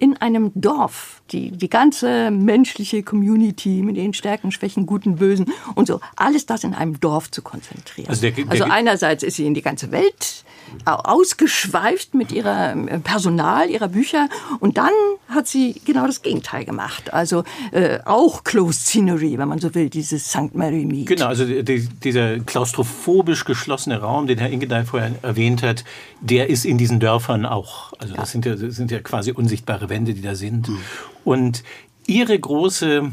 [0.00, 5.86] in einem Dorf, die, die ganze menschliche Community mit den Stärken, Schwächen, Guten, Bösen und
[5.86, 8.08] so, alles das in einem Dorf zu konzentrieren.
[8.08, 10.44] Also, der, der, also einerseits ist sie in die ganze Welt
[10.84, 14.28] ausgeschweift mit ihrem äh, Personal, ihrer Bücher.
[14.60, 14.92] Und dann
[15.28, 17.12] hat sie genau das Gegenteil gemacht.
[17.12, 20.54] Also äh, auch Closed Scenery, wenn man so will, dieses St.
[20.54, 21.06] Mary Mead.
[21.06, 25.84] Genau, also die, dieser klaustrophobisch geschlossene Raum, den Herr Ingedey vorher erwähnt hat,
[26.20, 27.92] der ist in diesen Dörfern auch.
[27.98, 30.68] Also das, sind ja, das sind ja quasi unsichtbare Wände, die da sind.
[30.68, 30.78] Mhm.
[31.24, 31.62] Und
[32.06, 33.10] ihre große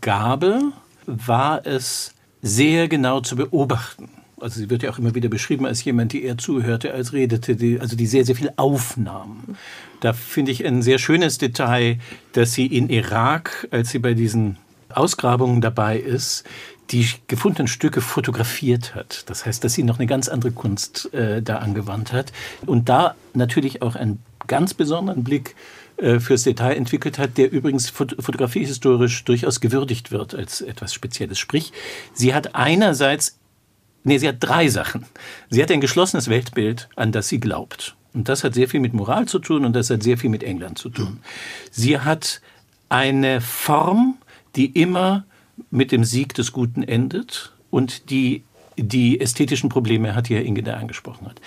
[0.00, 0.60] Gabe
[1.06, 4.08] war es, sehr genau zu beobachten
[4.40, 7.56] also sie wird ja auch immer wieder beschrieben als jemand, die eher zuhörte als redete,
[7.56, 9.56] die, also die sehr, sehr viel aufnahm.
[10.00, 11.98] Da finde ich ein sehr schönes Detail,
[12.32, 14.56] dass sie in Irak, als sie bei diesen
[14.88, 16.44] Ausgrabungen dabei ist,
[16.90, 19.28] die gefundenen Stücke fotografiert hat.
[19.30, 22.32] Das heißt, dass sie noch eine ganz andere Kunst äh, da angewandt hat
[22.66, 25.54] und da natürlich auch einen ganz besonderen Blick
[25.98, 31.38] äh, fürs Detail entwickelt hat, der übrigens fotografiehistorisch durchaus gewürdigt wird als etwas Spezielles.
[31.38, 31.72] Sprich,
[32.14, 33.38] sie hat einerseits
[34.02, 35.04] Nee, sie hat drei Sachen.
[35.50, 37.96] Sie hat ein geschlossenes Weltbild, an das sie glaubt.
[38.12, 40.42] Und das hat sehr viel mit Moral zu tun und das hat sehr viel mit
[40.42, 41.20] England zu tun.
[41.70, 42.40] Sie hat
[42.88, 44.16] eine Form,
[44.56, 45.24] die immer
[45.70, 48.42] mit dem Sieg des Guten endet und die
[48.76, 51.40] die ästhetischen Probleme hat, die Herr Inge da angesprochen hat.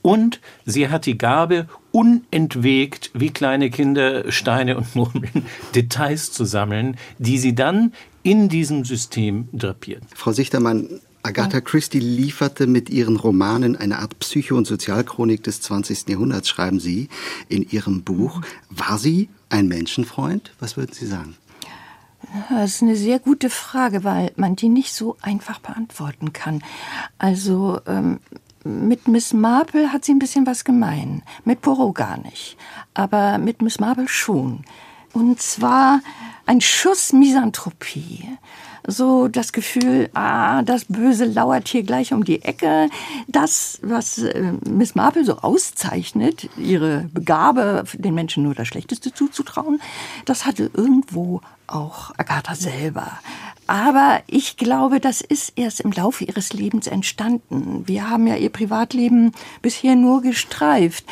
[0.00, 5.44] Und sie hat die Gabe, unentwegt wie kleine Kinder Steine und Murmeln
[5.74, 7.92] Details zu sammeln, die sie dann
[8.22, 10.02] in diesem System drapiert.
[10.14, 16.08] Frau Sichtermann, Agatha Christie lieferte mit ihren Romanen eine Art Psycho- und Sozialchronik des 20.
[16.08, 17.08] Jahrhunderts, schreiben Sie
[17.48, 18.40] in Ihrem Buch.
[18.70, 20.52] War sie ein Menschenfreund?
[20.60, 21.36] Was würden Sie sagen?
[22.50, 26.62] Das ist eine sehr gute Frage, weil man die nicht so einfach beantworten kann.
[27.18, 28.20] Also ähm,
[28.64, 32.56] mit Miss Marple hat sie ein bisschen was gemein, mit Poirot gar nicht,
[32.94, 34.64] aber mit Miss Marple schon.
[35.12, 36.00] Und zwar
[36.46, 38.28] ein Schuss Misanthropie
[38.86, 42.88] so das Gefühl, ah, das Böse lauert hier gleich um die Ecke.
[43.26, 49.80] Das, was äh, Miss Marple so auszeichnet, ihre Begabe, den Menschen nur das Schlechteste zuzutrauen,
[50.24, 53.18] das hatte irgendwo auch Agatha selber.
[53.66, 57.86] Aber ich glaube, das ist erst im Laufe ihres Lebens entstanden.
[57.86, 61.04] Wir haben ja ihr Privatleben bisher nur gestreift.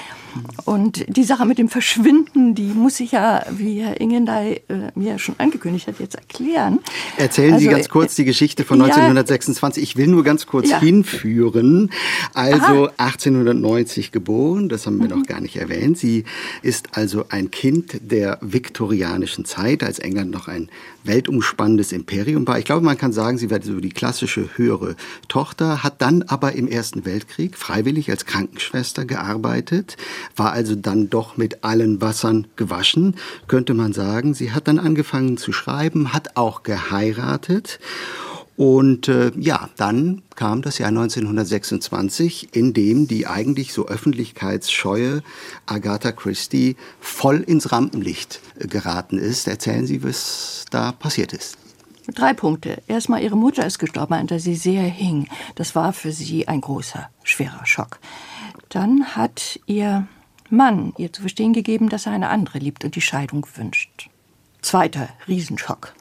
[0.64, 5.18] Und die Sache mit dem Verschwinden, die muss ich ja, wie Herr Ingendey äh, mir
[5.18, 6.81] schon angekündigt hat, jetzt erklären.
[7.16, 9.83] Erzählen also, Sie ganz kurz die Geschichte von 1926.
[9.83, 10.81] Ja, ich will nur ganz kurz ja.
[10.81, 11.90] hinführen.
[12.35, 12.92] Also Aha.
[12.96, 15.20] 1890 geboren, das haben wir mhm.
[15.20, 15.99] noch gar nicht erwähnt.
[15.99, 16.25] Sie
[16.62, 20.68] ist also ein Kind der viktorianischen Zeit, als England noch ein
[21.07, 22.59] weltumspannendes Imperium war.
[22.59, 24.96] Ich glaube, man kann sagen, sie war so die klassische höhere
[25.29, 29.96] Tochter, hat dann aber im Ersten Weltkrieg freiwillig als Krankenschwester gearbeitet,
[30.34, 34.34] war also dann doch mit allen Wassern gewaschen, könnte man sagen.
[34.34, 37.78] Sie hat dann angefangen zu schreiben, hat auch geheiratet.
[38.56, 45.22] Und äh, ja, dann kam das Jahr 1926, in dem die eigentlich so öffentlichkeitsscheue
[45.66, 49.46] Agatha Christie voll ins Rampenlicht äh, geraten ist.
[49.46, 51.58] Erzählen Sie, was da passiert ist.
[52.14, 52.82] Drei Punkte.
[52.86, 55.28] Erstmal, ihre Mutter ist gestorben, an der sie sehr hing.
[55.56, 57.98] Das war für sie ein großer, schwerer Schock.
[58.68, 60.06] Dann hat ihr
[60.50, 64.11] Mann ihr zu verstehen gegeben, dass er eine andere liebt und die Scheidung wünscht.
[64.62, 65.94] Zweiter Riesenschock.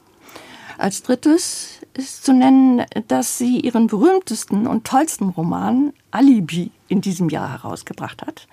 [0.78, 7.28] Als drittes ist zu nennen, dass sie ihren berühmtesten und tollsten Roman Alibi in diesem
[7.30, 8.46] Jahr herausgebracht hat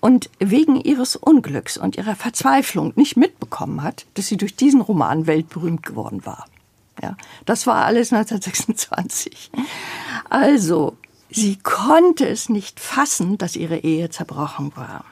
[0.00, 5.26] und wegen ihres Unglücks und ihrer Verzweiflung nicht mitbekommen hat, dass sie durch diesen Roman
[5.26, 6.46] weltberühmt geworden war.
[7.02, 9.50] Ja, das war alles 1926.
[10.30, 10.96] Also,
[11.30, 15.04] sie konnte es nicht fassen, dass ihre Ehe zerbrochen war.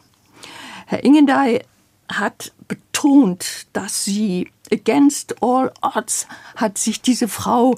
[0.86, 1.62] Herr Ingendey
[2.08, 7.74] hat betont, dass sie against all odds hat sich diese Frau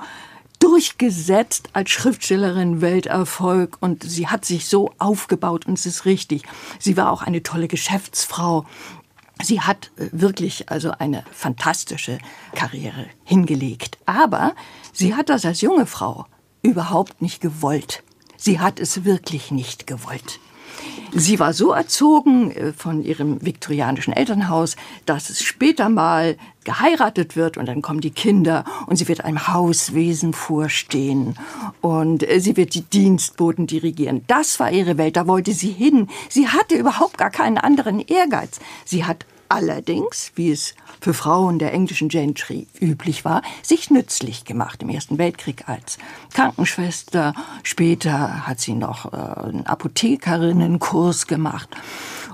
[0.59, 6.43] durchgesetzt als Schriftstellerin Welterfolg und sie hat sich so aufgebaut und es ist richtig.
[6.79, 8.65] Sie war auch eine tolle Geschäftsfrau.
[9.43, 12.19] Sie hat äh, wirklich also eine fantastische
[12.55, 13.99] Karriere hingelegt.
[14.07, 14.55] Aber
[14.93, 16.27] sie hat das als junge Frau
[16.63, 18.03] überhaupt nicht gewollt.
[18.37, 20.41] Sie hat es wirklich nicht gewollt.
[21.13, 27.57] Sie war so erzogen äh, von ihrem viktorianischen Elternhaus, dass es später mal geheiratet wird
[27.57, 31.37] und dann kommen die Kinder und sie wird einem Hauswesen vorstehen
[31.81, 34.25] und äh, sie wird die Dienstboten dirigieren.
[34.27, 36.09] Das war ihre Welt, da wollte sie hin.
[36.29, 38.59] Sie hatte überhaupt gar keinen anderen Ehrgeiz.
[38.85, 44.83] Sie hat allerdings, wie es für Frauen der englischen Gentry üblich war, sich nützlich gemacht
[44.83, 45.99] im Ersten Weltkrieg als
[46.33, 47.35] Krankenschwester.
[47.63, 51.69] Später hat sie noch äh, einen Apothekerinnenkurs gemacht.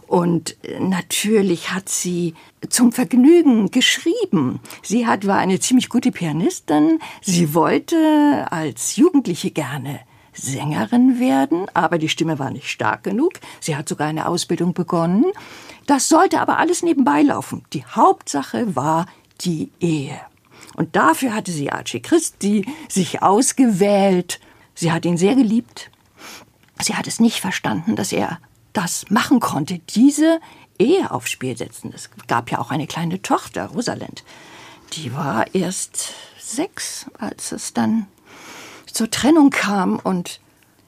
[0.06, 2.34] Und äh, natürlich hat sie
[2.68, 4.60] zum Vergnügen geschrieben.
[4.82, 6.98] Sie hat, war eine ziemlich gute Pianistin.
[7.22, 10.00] Sie wollte als Jugendliche gerne
[10.32, 13.34] Sängerin werden, aber die Stimme war nicht stark genug.
[13.60, 15.26] Sie hat sogar eine Ausbildung begonnen.
[15.86, 17.64] Das sollte aber alles nebenbei laufen.
[17.72, 19.06] Die Hauptsache war
[19.42, 20.18] die Ehe.
[20.76, 24.40] Und dafür hatte sie Archie Christie sich ausgewählt.
[24.74, 25.90] Sie hat ihn sehr geliebt.
[26.80, 28.38] Sie hat es nicht verstanden, dass er
[28.72, 30.40] das machen konnte, diese
[30.78, 31.92] Ehe aufs Spiel setzen.
[31.94, 34.24] Es gab ja auch eine kleine Tochter, Rosalind.
[34.94, 38.06] Die war erst sechs, als es dann
[38.92, 40.40] zur Trennung kam und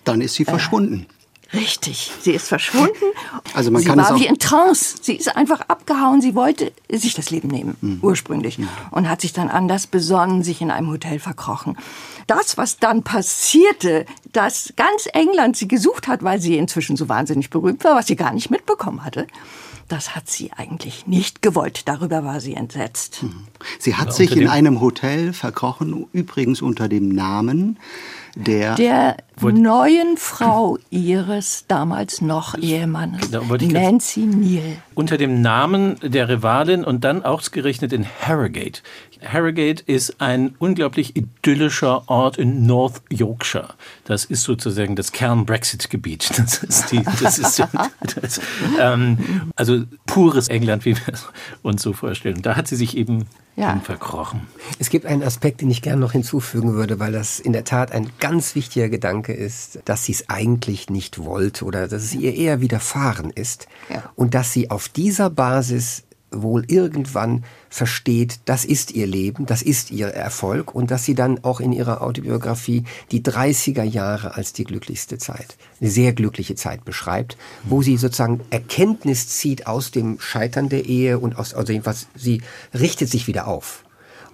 [0.04, 1.06] dann ist sie verschwunden.
[1.52, 2.94] Richtig, sie ist verschwunden.
[3.54, 4.96] Also man sie kann es war auch wie in Trance.
[5.02, 6.20] Sie ist einfach abgehauen.
[6.20, 7.98] Sie wollte sich das Leben nehmen, Mhm.
[8.02, 8.58] ursprünglich.
[8.90, 11.76] Und hat sich dann anders besonnen, sich in einem Hotel verkrochen.
[12.26, 17.50] Das, was dann passierte, dass ganz England sie gesucht hat, weil sie inzwischen so wahnsinnig
[17.50, 19.26] berühmt war, was sie gar nicht mitbekommen hatte,
[19.88, 21.86] das hat sie eigentlich nicht gewollt.
[21.86, 23.20] Darüber war sie entsetzt.
[23.78, 27.78] Sie hat Ja, sich in einem Hotel verkrochen, übrigens unter dem Namen
[28.34, 34.76] der, Der neuen Frau ihres damals noch Ehemannes, Nancy Neal.
[34.94, 38.82] unter dem Namen der Rivalin und dann ausgerechnet in Harrogate.
[39.24, 43.74] Harrogate ist ein unglaublich idyllischer Ort in North Yorkshire.
[44.04, 46.30] Das ist sozusagen das Kern-Brexit-Gebiet.
[46.36, 47.62] Das ist die, das ist
[48.20, 48.40] das,
[48.80, 49.18] ähm,
[49.56, 51.26] also pures England, wie wir es
[51.62, 52.42] uns so vorstellen.
[52.42, 53.78] Da hat sie sich eben Ja.
[53.84, 54.42] verkrochen.
[54.78, 57.92] Es gibt einen Aspekt, den ich gerne noch hinzufügen würde, weil das in der Tat
[57.92, 62.34] ein ganz wichtiger Gedanke ist, dass sie es eigentlich nicht wollte oder dass es ihr
[62.34, 64.10] eher widerfahren ist Ja.
[64.16, 66.02] und dass sie auf dieser Basis
[66.42, 71.42] wohl irgendwann versteht, das ist ihr Leben, das ist ihr Erfolg und dass sie dann
[71.42, 76.84] auch in ihrer Autobiografie die 30er Jahre als die glücklichste Zeit, eine sehr glückliche Zeit
[76.84, 82.08] beschreibt, wo sie sozusagen Erkenntnis zieht aus dem Scheitern der Ehe und aus, also jedenfalls,
[82.14, 82.42] sie
[82.72, 83.83] richtet sich wieder auf.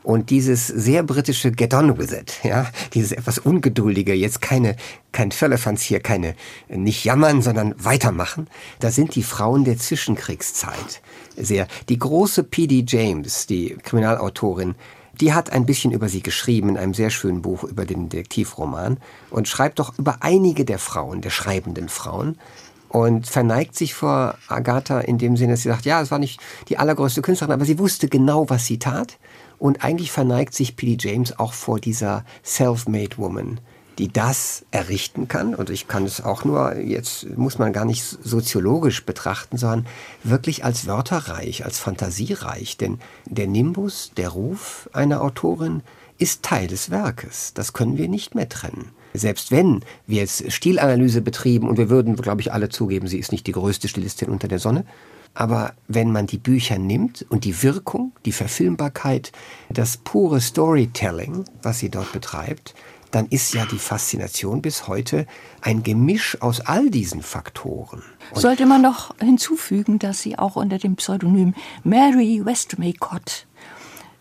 [0.02, 4.76] Und dieses sehr britische Get on with it, ja, dieses etwas ungeduldige, jetzt keine,
[5.12, 6.34] kein Firlefanz hier, keine,
[6.68, 11.02] nicht jammern, sondern weitermachen, da sind die Frauen der Zwischenkriegszeit
[11.36, 11.66] sehr.
[11.88, 12.84] Die große P.D.
[12.86, 14.74] James, die Kriminalautorin,
[15.20, 18.98] die hat ein bisschen über sie geschrieben in einem sehr schönen Buch über den Detektivroman
[19.30, 22.38] und schreibt doch über einige der Frauen, der schreibenden Frauen
[22.88, 26.40] und verneigt sich vor Agatha in dem Sinne, dass sie sagt, ja, es war nicht
[26.68, 29.18] die allergrößte Künstlerin, aber sie wusste genau, was sie tat.
[29.60, 30.96] Und eigentlich verneigt sich P.D.
[31.06, 33.60] James auch vor dieser Self-Made Woman,
[33.98, 35.54] die das errichten kann.
[35.54, 39.86] Und ich kann es auch nur, jetzt muss man gar nicht soziologisch betrachten, sondern
[40.24, 42.78] wirklich als wörterreich, als fantasiereich.
[42.78, 45.82] Denn der Nimbus, der Ruf einer Autorin
[46.16, 47.52] ist Teil des Werkes.
[47.52, 48.92] Das können wir nicht mehr trennen.
[49.12, 53.30] Selbst wenn wir jetzt Stilanalyse betrieben und wir würden, glaube ich, alle zugeben, sie ist
[53.30, 54.86] nicht die größte Stilistin unter der Sonne,
[55.34, 59.32] aber wenn man die Bücher nimmt und die Wirkung, die Verfilmbarkeit,
[59.68, 62.74] das pure Storytelling, was sie dort betreibt,
[63.10, 65.26] dann ist ja die Faszination bis heute
[65.60, 68.02] ein Gemisch aus all diesen Faktoren.
[68.30, 73.46] Und Sollte man noch hinzufügen, dass sie auch unter dem Pseudonym Mary Westmacott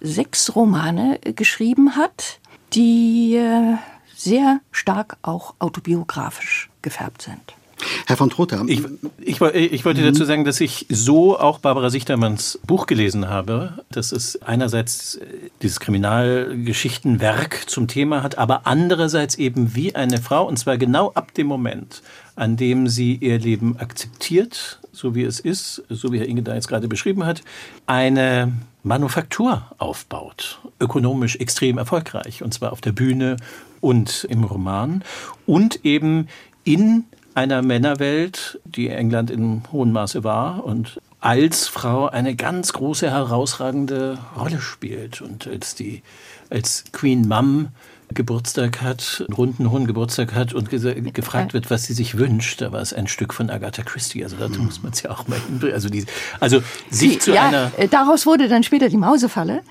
[0.02, 2.39] sechs Romane geschrieben hat,
[2.74, 3.76] die äh,
[4.15, 7.59] sehr stark auch autobiografisch gefärbt sind.
[8.08, 8.82] Herr von Trotha, Ich,
[9.20, 14.12] ich, ich wollte dazu sagen, dass ich so auch Barbara Sichtermanns Buch gelesen habe, dass
[14.12, 15.26] es einerseits äh,
[15.62, 21.34] dieses Kriminalgeschichtenwerk zum Thema hat, aber andererseits eben wie eine Frau, und zwar genau ab
[21.34, 22.02] dem Moment,
[22.36, 26.56] an dem sie ihr Leben akzeptiert, so wie es ist, so wie Herr Inge da
[26.56, 27.44] jetzt gerade beschrieben hat,
[27.86, 33.38] eine Manufaktur aufbaut, ökonomisch extrem erfolgreich, und zwar auf der Bühne
[33.82, 35.04] und im Roman,
[35.46, 36.28] und eben
[36.63, 43.12] in einer Männerwelt, die England in hohem Maße war und als Frau eine ganz große,
[43.12, 45.22] herausragende Rolle spielt.
[45.22, 46.02] Und als die,
[46.50, 47.70] als Queen Mum
[48.12, 52.60] Geburtstag hat, einen runden hohen Geburtstag hat und gesa- gefragt wird, was sie sich wünscht,
[52.62, 54.24] da war es ein Stück von Agatha Christie.
[54.24, 55.76] Also dazu muss man es ja auch mal hinbringen.
[55.76, 56.06] Also, die,
[56.39, 59.62] also sich zu ja, einer äh, daraus wurde dann später die Mausefalle.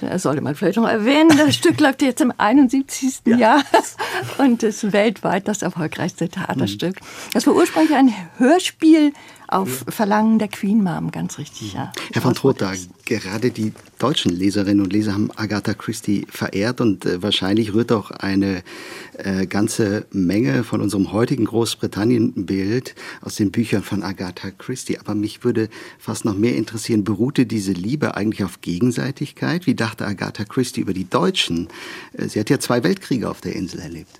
[0.00, 1.30] Das sollte man vielleicht noch erwähnen.
[1.36, 3.20] Das Stück läuft jetzt im 71.
[3.26, 3.62] Jahr
[4.38, 6.96] und ist weltweit das erfolgreichste Theaterstück.
[7.32, 9.12] Das war ursprünglich ein Hörspiel
[9.52, 11.92] auf Verlangen der Queen Mom, ganz richtig, ja.
[12.12, 12.72] Herr von Trotha,
[13.04, 18.10] gerade die deutschen Leserinnen und Leser haben Agatha Christie verehrt und äh, wahrscheinlich rührt auch
[18.10, 18.62] eine
[19.18, 24.98] äh, ganze Menge von unserem heutigen Großbritannien-Bild aus den Büchern von Agatha Christie.
[24.98, 25.68] Aber mich würde
[25.98, 29.66] fast noch mehr interessieren, beruhte diese Liebe eigentlich auf Gegenseitigkeit?
[29.66, 31.68] Wie dachte Agatha Christie über die Deutschen?
[32.12, 34.18] Äh, sie hat ja zwei Weltkriege auf der Insel erlebt.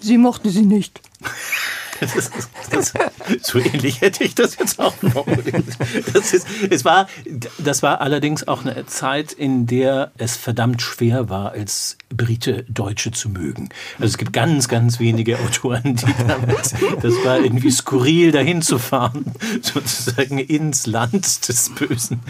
[0.00, 1.00] Sie mochte sie nicht.
[2.00, 2.32] Das ist,
[2.70, 2.92] das,
[3.42, 5.64] so ähnlich hätte ich das jetzt auch formuliert.
[6.12, 7.08] Das, ist, es war,
[7.58, 13.10] das war allerdings auch eine Zeit, in der es verdammt schwer war, als Brite Deutsche
[13.10, 13.68] zu mögen.
[13.98, 18.78] Also es gibt ganz, ganz wenige Autoren, die damit, das war irgendwie skurril, dahin zu
[18.78, 19.32] fahren,
[19.62, 22.20] sozusagen ins Land des Bösen.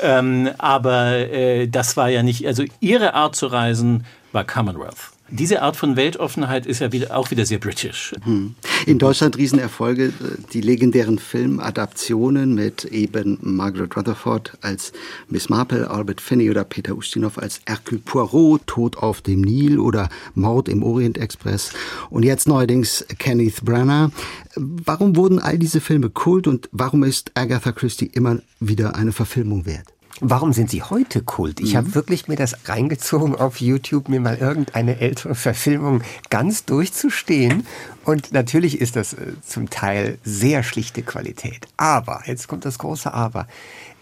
[0.00, 5.15] Ähm, aber äh, das war ja nicht, also ihre Art zu reisen war Commonwealth.
[5.30, 8.14] Diese Art von Weltoffenheit ist ja wieder, auch wieder sehr britisch.
[8.22, 8.54] Hm.
[8.86, 10.12] In Deutschland Riesenerfolge,
[10.52, 14.92] die legendären Filmadaptionen mit eben Margaret Rutherford als
[15.28, 20.08] Miss Marple, Albert Finney oder Peter Ustinov als Hercule Poirot, Tod auf dem Nil oder
[20.34, 21.72] Mord im Orient Express
[22.08, 24.12] und jetzt neuerdings Kenneth Branagh.
[24.54, 29.66] Warum wurden all diese Filme Kult und warum ist Agatha Christie immer wieder eine Verfilmung
[29.66, 29.95] wert?
[30.20, 31.60] Warum sind sie heute Kult?
[31.60, 31.78] Ich mhm.
[31.78, 37.66] habe wirklich mir das reingezogen auf YouTube, mir mal irgendeine ältere Verfilmung ganz durchzustehen.
[38.04, 41.68] Und natürlich ist das äh, zum Teil sehr schlichte Qualität.
[41.76, 43.46] Aber, jetzt kommt das große Aber,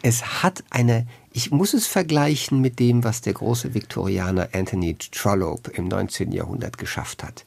[0.02, 5.72] es hat eine, ich muss es vergleichen mit dem, was der große Viktorianer Anthony Trollope
[5.72, 6.30] im 19.
[6.30, 7.44] Jahrhundert geschafft hat.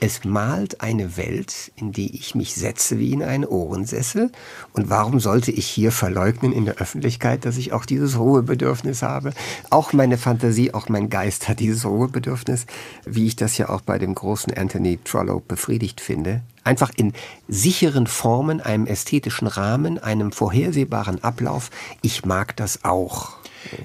[0.00, 4.30] Es malt eine Welt, in die ich mich setze wie in einen Ohrensessel.
[4.72, 9.32] Und warum sollte ich hier verleugnen in der Öffentlichkeit, dass ich auch dieses Ruhebedürfnis habe?
[9.70, 12.66] Auch meine Fantasie, auch mein Geist hat dieses Ruhebedürfnis,
[13.06, 16.42] wie ich das ja auch bei dem großen Anthony Trollope befriedigt finde.
[16.62, 17.12] Einfach in
[17.48, 21.70] sicheren Formen, einem ästhetischen Rahmen, einem vorhersehbaren Ablauf.
[22.02, 23.32] Ich mag das auch.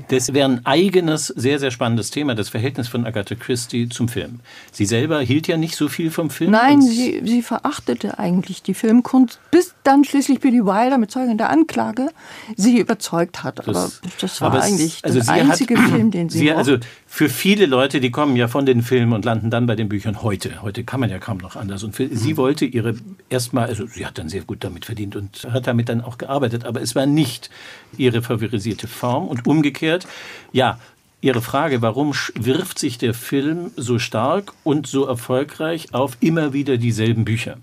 [0.10, 4.40] Das wäre ein eigenes, sehr, sehr spannendes Thema, das Verhältnis von Agatha Christie zum Film.
[4.72, 6.52] Sie selber hielt ja nicht so viel vom Film.
[6.52, 11.50] Nein, sie, sie verachtete eigentlich die Filmkunst, bis dann schließlich Billy Wilder mit Zeugen der
[11.50, 12.10] Anklage
[12.56, 13.60] sie überzeugt hat.
[13.60, 16.78] Aber das, das war eigentlich also der einzige hat, Film, den sie, sie Also
[17.14, 20.24] für viele Leute, die kommen ja von den Filmen und landen dann bei den Büchern
[20.24, 20.64] heute.
[20.64, 21.84] Heute kann man ja kaum noch anders.
[21.84, 22.16] Und für, mhm.
[22.16, 22.96] sie wollte ihre
[23.30, 26.66] erstmal, also sie hat dann sehr gut damit verdient und hat damit dann auch gearbeitet,
[26.66, 27.52] aber es war nicht
[27.98, 30.08] ihre favorisierte Form und umgekehrt umgekehrt.
[30.52, 30.80] Ja,
[31.22, 36.76] Ihre Frage, warum wirft sich der Film so stark und so erfolgreich auf immer wieder
[36.76, 37.60] dieselben Bücher?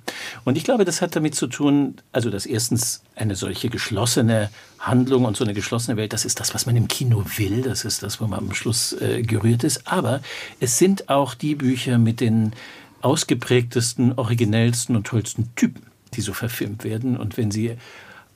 [0.46, 4.48] Und ich glaube, das hat damit zu tun, also dass erstens eine solche geschlossene
[4.80, 7.84] Handlung und so eine geschlossene Welt, das ist das, was man im Kino will, das
[7.84, 9.86] ist das, wo man am Schluss äh, gerührt ist.
[9.86, 10.20] Aber
[10.58, 12.52] es sind auch die Bücher mit den
[13.02, 15.82] ausgeprägtesten, originellsten und tollsten Typen,
[16.14, 17.16] die so verfilmt werden.
[17.16, 17.76] Und wenn Sie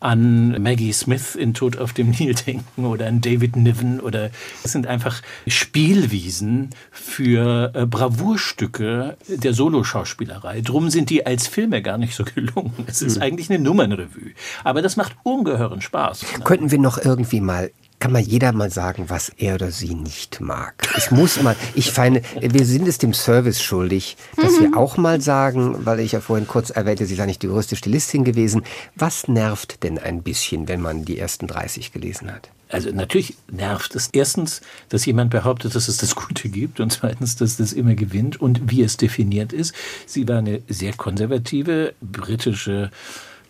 [0.05, 4.30] an Maggie Smith in Tod auf dem Nil denken oder an David Niven oder
[4.62, 10.61] es sind einfach Spielwiesen für äh, Bravourstücke der Soloschauspielerei.
[10.61, 12.84] Drum sind die als Filme gar nicht so gelungen.
[12.86, 13.22] Es ist mhm.
[13.22, 14.32] eigentlich eine Nummernrevue.
[14.62, 16.24] Aber das macht ungeheuren Spaß.
[16.44, 17.70] Könnten wir noch irgendwie mal
[18.05, 20.74] kann mal jeder mal sagen, was er oder sie nicht mag.
[20.94, 24.61] Es muss mal, ich feine, wir sind es dem Service schuldig, dass mhm.
[24.61, 27.76] wir auch mal sagen, weil ich ja vorhin kurz erwähnte, sie sei nicht die größte
[27.76, 28.62] Stilistin gewesen.
[28.94, 32.50] Was nervt denn ein bisschen, wenn man die ersten 30 gelesen hat?
[32.68, 37.36] Also natürlich nervt es erstens, dass jemand behauptet, dass es das Gute gibt und zweitens,
[37.36, 39.74] dass das immer gewinnt und wie es definiert ist.
[40.05, 42.90] Sie war eine sehr konservative britische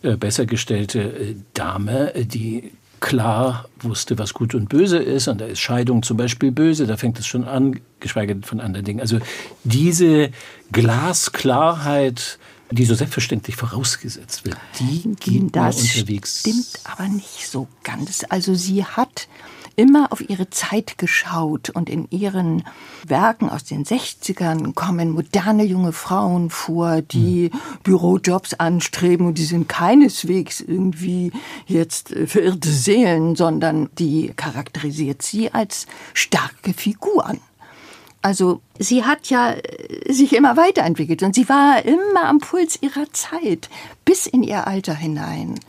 [0.01, 5.27] äh, besser gestellte äh, Dame, äh, die klar wusste, was gut und böse ist.
[5.27, 8.59] Und da ist Scheidung zum Beispiel böse, da fängt es schon an, geschweige denn von
[8.59, 9.01] anderen Dingen.
[9.01, 9.19] Also
[9.63, 10.31] diese
[10.71, 12.39] Glasklarheit,
[12.71, 16.41] die so selbstverständlich vorausgesetzt wird, die geht das unterwegs.
[16.41, 18.25] Stimmt aber nicht so ganz.
[18.29, 19.27] Also sie hat
[19.75, 22.63] immer auf ihre Zeit geschaut und in ihren
[23.05, 27.59] Werken aus den 60ern kommen moderne junge Frauen vor, die mhm.
[27.83, 31.31] Bürojobs anstreben und die sind keineswegs irgendwie
[31.67, 37.39] jetzt äh, verirrte Seelen, sondern die charakterisiert sie als starke Figuren.
[38.21, 43.11] Also sie hat ja äh, sich immer weiterentwickelt und sie war immer am Puls ihrer
[43.13, 43.69] Zeit
[44.03, 45.59] bis in ihr Alter hinein.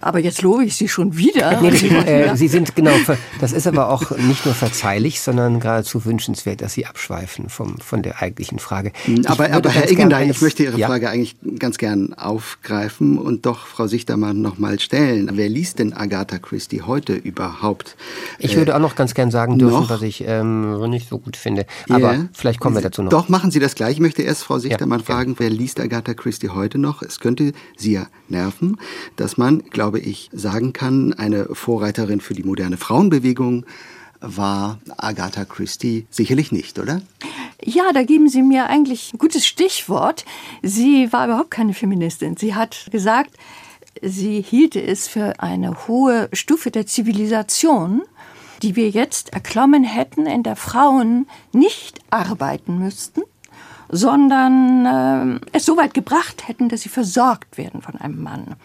[0.00, 1.60] Aber jetzt lobe ich Sie schon wieder.
[1.60, 2.92] Nee, Sie, äh, Sie sind genau,
[3.40, 8.02] das ist aber auch nicht nur verzeihlich, sondern geradezu wünschenswert, dass Sie abschweifen vom, von
[8.02, 8.92] der eigentlichen Frage.
[9.04, 10.88] Hm, aber, aber Herr Ingendein, ich möchte Ihre ja?
[10.88, 15.30] Frage eigentlich ganz gern aufgreifen und doch Frau Sichtermann noch mal stellen.
[15.34, 17.96] Wer liest denn Agatha Christie heute überhaupt?
[18.38, 19.90] Ich würde auch noch ganz gern sagen dürfen, noch?
[19.90, 21.66] was ich ähm, nicht so gut finde.
[21.88, 22.28] Aber yeah.
[22.32, 23.10] vielleicht kommen wir dazu noch.
[23.10, 23.94] Doch, machen Sie das gleich.
[23.94, 27.02] Ich möchte erst Frau Sichtermann ja, fragen, wer liest Agatha Christie heute noch?
[27.02, 28.78] Es könnte Sie ja nerven,
[29.16, 31.12] dass man, glaube glaube ich, sagen kann.
[31.12, 33.64] Eine Vorreiterin für die moderne Frauenbewegung
[34.20, 37.02] war Agatha Christie sicherlich nicht, oder?
[37.62, 40.24] Ja, da geben Sie mir eigentlich ein gutes Stichwort.
[40.60, 42.36] Sie war überhaupt keine Feministin.
[42.36, 43.30] Sie hat gesagt,
[44.02, 48.02] sie hielte es für eine hohe Stufe der Zivilisation,
[48.62, 53.22] die wir jetzt erklommen hätten, in der Frauen nicht arbeiten müssten,
[53.88, 58.56] sondern äh, es so weit gebracht hätten, dass sie versorgt werden von einem Mann.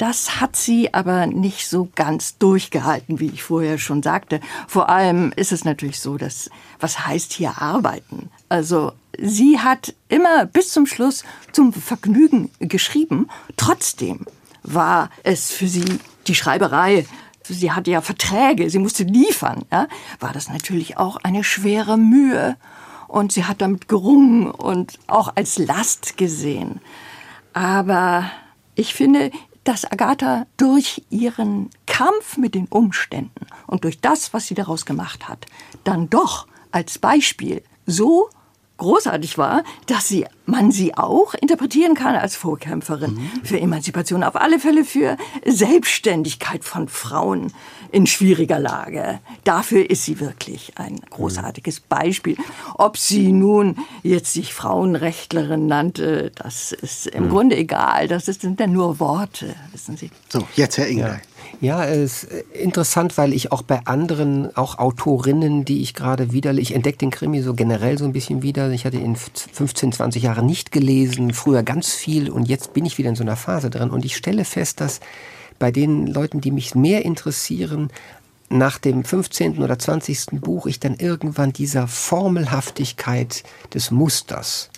[0.00, 4.40] Das hat sie aber nicht so ganz durchgehalten, wie ich vorher schon sagte.
[4.66, 6.48] Vor allem ist es natürlich so, dass,
[6.78, 8.30] was heißt hier arbeiten?
[8.48, 11.22] Also, sie hat immer bis zum Schluss
[11.52, 13.28] zum Vergnügen geschrieben.
[13.58, 14.24] Trotzdem
[14.62, 15.84] war es für sie
[16.26, 17.06] die Schreiberei
[17.46, 19.88] sie hatte ja Verträge, sie musste liefern, ja,
[20.20, 22.56] war das natürlich auch eine schwere Mühe.
[23.08, 26.80] Und sie hat damit gerungen und auch als Last gesehen.
[27.52, 28.30] Aber
[28.76, 29.32] ich finde,
[29.64, 35.28] dass Agatha durch ihren Kampf mit den Umständen und durch das, was sie daraus gemacht
[35.28, 35.46] hat,
[35.84, 38.30] dann doch als Beispiel so
[38.80, 43.30] großartig war, dass sie, man sie auch interpretieren kann als Vorkämpferin mhm.
[43.44, 45.16] für Emanzipation, auf alle Fälle für
[45.46, 47.52] Selbstständigkeit von Frauen
[47.92, 49.20] in schwieriger Lage.
[49.44, 52.36] Dafür ist sie wirklich ein großartiges Beispiel.
[52.74, 57.30] Ob sie nun jetzt sich Frauenrechtlerin nannte, das ist im mhm.
[57.30, 58.08] Grunde egal.
[58.08, 60.10] Das sind dann nur Worte, wissen Sie.
[60.28, 61.14] So, jetzt Herr Ingler.
[61.14, 61.20] Ja.
[61.60, 66.54] Ja, es ist interessant, weil ich auch bei anderen, auch Autorinnen, die ich gerade wieder,
[66.54, 68.70] ich entdecke den Krimi so generell so ein bisschen wieder.
[68.70, 72.98] Ich hatte ihn 15, 20 Jahre nicht gelesen, früher ganz viel und jetzt bin ich
[72.98, 75.00] wieder in so einer Phase drin und ich stelle fest, dass
[75.58, 77.90] bei den Leuten, die mich mehr interessieren,
[78.48, 79.62] nach dem 15.
[79.62, 80.40] oder 20.
[80.40, 84.70] Buch ich dann irgendwann dieser Formelhaftigkeit des Musters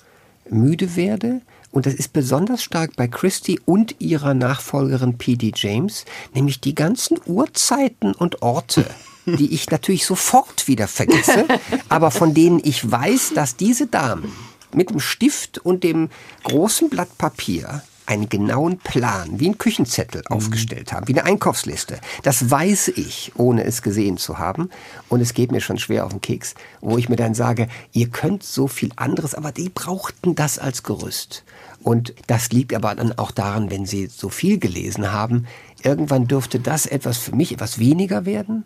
[0.50, 1.40] müde werde.
[1.72, 5.52] Und das ist besonders stark bei Christie und ihrer Nachfolgerin P.D.
[5.56, 6.04] James,
[6.34, 8.84] nämlich die ganzen Uhrzeiten und Orte,
[9.26, 11.46] die ich natürlich sofort wieder vergesse,
[11.88, 14.30] aber von denen ich weiß, dass diese Damen
[14.74, 16.10] mit dem Stift und dem
[16.44, 20.36] großen Blatt Papier einen genauen Plan, wie ein Küchenzettel mhm.
[20.36, 21.98] aufgestellt haben, wie eine Einkaufsliste.
[22.22, 24.70] Das weiß ich, ohne es gesehen zu haben.
[25.08, 28.08] Und es geht mir schon schwer auf den Keks, wo ich mir dann sage, ihr
[28.08, 31.44] könnt so viel anderes, aber die brauchten das als Gerüst.
[31.82, 35.46] Und das liegt aber dann auch daran, wenn sie so viel gelesen haben,
[35.82, 38.64] irgendwann dürfte das etwas für mich etwas weniger werden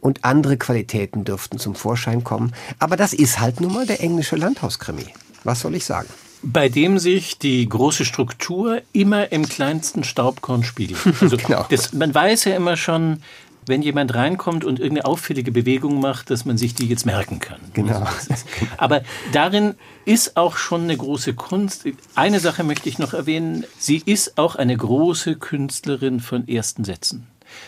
[0.00, 2.52] und andere Qualitäten dürften zum Vorschein kommen.
[2.78, 5.06] Aber das ist halt nun mal der englische Landhauskrimi.
[5.44, 6.08] Was soll ich sagen?
[6.52, 11.00] Bei dem sich die große Struktur immer im kleinsten Staubkorn spiegelt.
[11.20, 11.66] Also genau.
[11.70, 13.22] das, man weiß ja immer schon,
[13.66, 17.58] wenn jemand reinkommt und irgendeine auffällige Bewegung macht, dass man sich die jetzt merken kann.
[17.72, 18.06] Genau.
[18.76, 19.74] Aber darin
[20.04, 21.84] ist auch schon eine große Kunst.
[22.14, 23.64] Eine Sache möchte ich noch erwähnen.
[23.78, 27.26] Sie ist auch eine große Künstlerin von ersten Sätzen.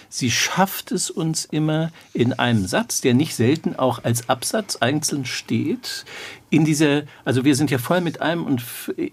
[0.09, 5.25] Sie schafft es uns immer in einem Satz, der nicht selten auch als Absatz einzeln
[5.25, 6.05] steht,
[6.51, 8.63] in dieser, also wir sind ja voll mit allem und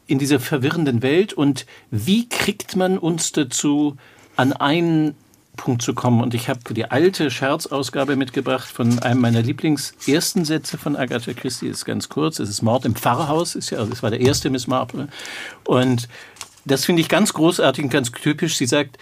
[0.08, 3.98] in dieser verwirrenden Welt und wie kriegt man uns dazu,
[4.38, 5.16] an einen
[5.56, 6.22] Punkt zu kommen.
[6.22, 11.68] Und ich habe die alte Scherzausgabe mitgebracht von einem meiner Lieblingsersten Sätze von Agatha Christie.
[11.68, 12.40] Ist ganz kurz.
[12.40, 13.56] Es ist Mord im Pfarrhaus.
[13.56, 15.08] Ist ja, das war der erste Miss Marple.
[15.66, 16.08] Und
[16.66, 18.58] das finde ich ganz großartig und ganz typisch.
[18.58, 18.98] Sie sagt,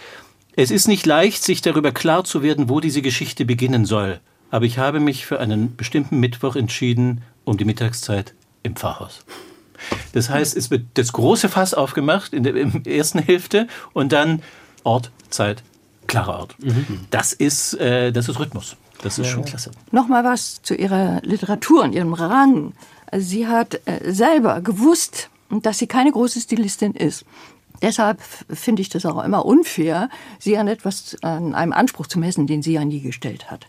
[0.56, 4.20] es ist nicht leicht, sich darüber klar zu werden, wo diese Geschichte beginnen soll.
[4.50, 9.24] Aber ich habe mich für einen bestimmten Mittwoch entschieden, um die Mittagszeit im Pfarrhaus.
[10.12, 12.54] Das heißt, es wird das große Fass aufgemacht in der
[12.86, 14.42] ersten Hälfte und dann
[14.84, 15.62] Ort, Zeit,
[16.06, 16.56] klarer Ort.
[16.62, 17.00] Mhm.
[17.10, 18.76] Das, ist, äh, das ist Rhythmus.
[19.02, 19.70] Das ist schon klasse.
[19.90, 22.72] Nochmal was zu ihrer Literatur und ihrem Rang.
[23.16, 27.24] Sie hat äh, selber gewusst, dass sie keine große Stilistin ist.
[27.84, 28.20] Deshalb
[28.50, 30.08] finde ich das auch immer unfair,
[30.38, 33.66] sie an etwas, an einem Anspruch zu messen, den sie ja nie gestellt hat.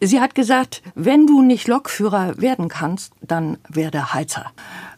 [0.00, 4.50] Sie hat gesagt, wenn du nicht Lokführer werden kannst, dann werde Heizer.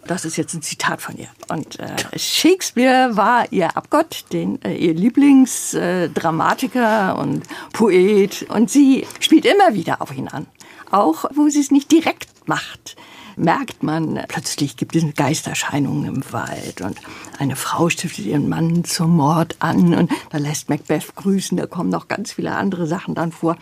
[0.07, 1.29] Das ist jetzt ein Zitat von ihr.
[1.49, 7.43] Und äh, Shakespeare war ihr Abgott, den, äh, ihr Lieblingsdramatiker äh, und
[7.75, 8.47] Poet.
[8.49, 10.47] Und sie spielt immer wieder auf ihn an.
[10.91, 12.97] Auch wo sie es nicht direkt macht
[13.37, 16.99] merkt man, plötzlich gibt es Geisterscheinungen im Wald und
[17.39, 21.91] eine Frau stiftet ihren Mann zum Mord an und da lässt Macbeth grüßen, da kommen
[21.91, 23.57] noch ganz viele andere Sachen dann vor.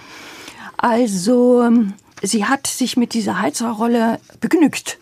[0.77, 1.71] Also,
[2.23, 4.99] sie hat sich mit dieser Heizerrolle begnügt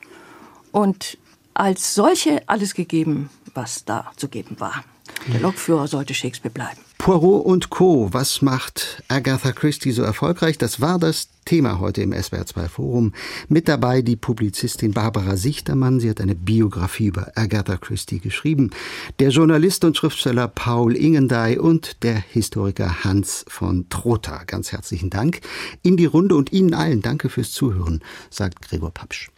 [0.71, 1.19] und
[1.55, 4.85] als solche alles gegeben, was da zu geben war.
[5.29, 6.79] Der Lokführer sollte Shakespeare bleiben.
[6.99, 8.09] Poirot und Co.
[8.13, 10.57] Was macht Agatha Christie so erfolgreich?
[10.57, 13.13] Das war das Thema heute im SWR2 Forum.
[13.49, 15.99] Mit dabei die Publizistin Barbara Sichtermann.
[15.99, 18.71] Sie hat eine Biografie über Agatha Christie geschrieben.
[19.19, 24.45] Der Journalist und Schriftsteller Paul Ingendey und der Historiker Hans von Trotha.
[24.45, 25.41] Ganz herzlichen Dank
[25.83, 28.01] in die Runde und Ihnen allen danke fürs Zuhören,
[28.31, 29.29] sagt Gregor Papsch.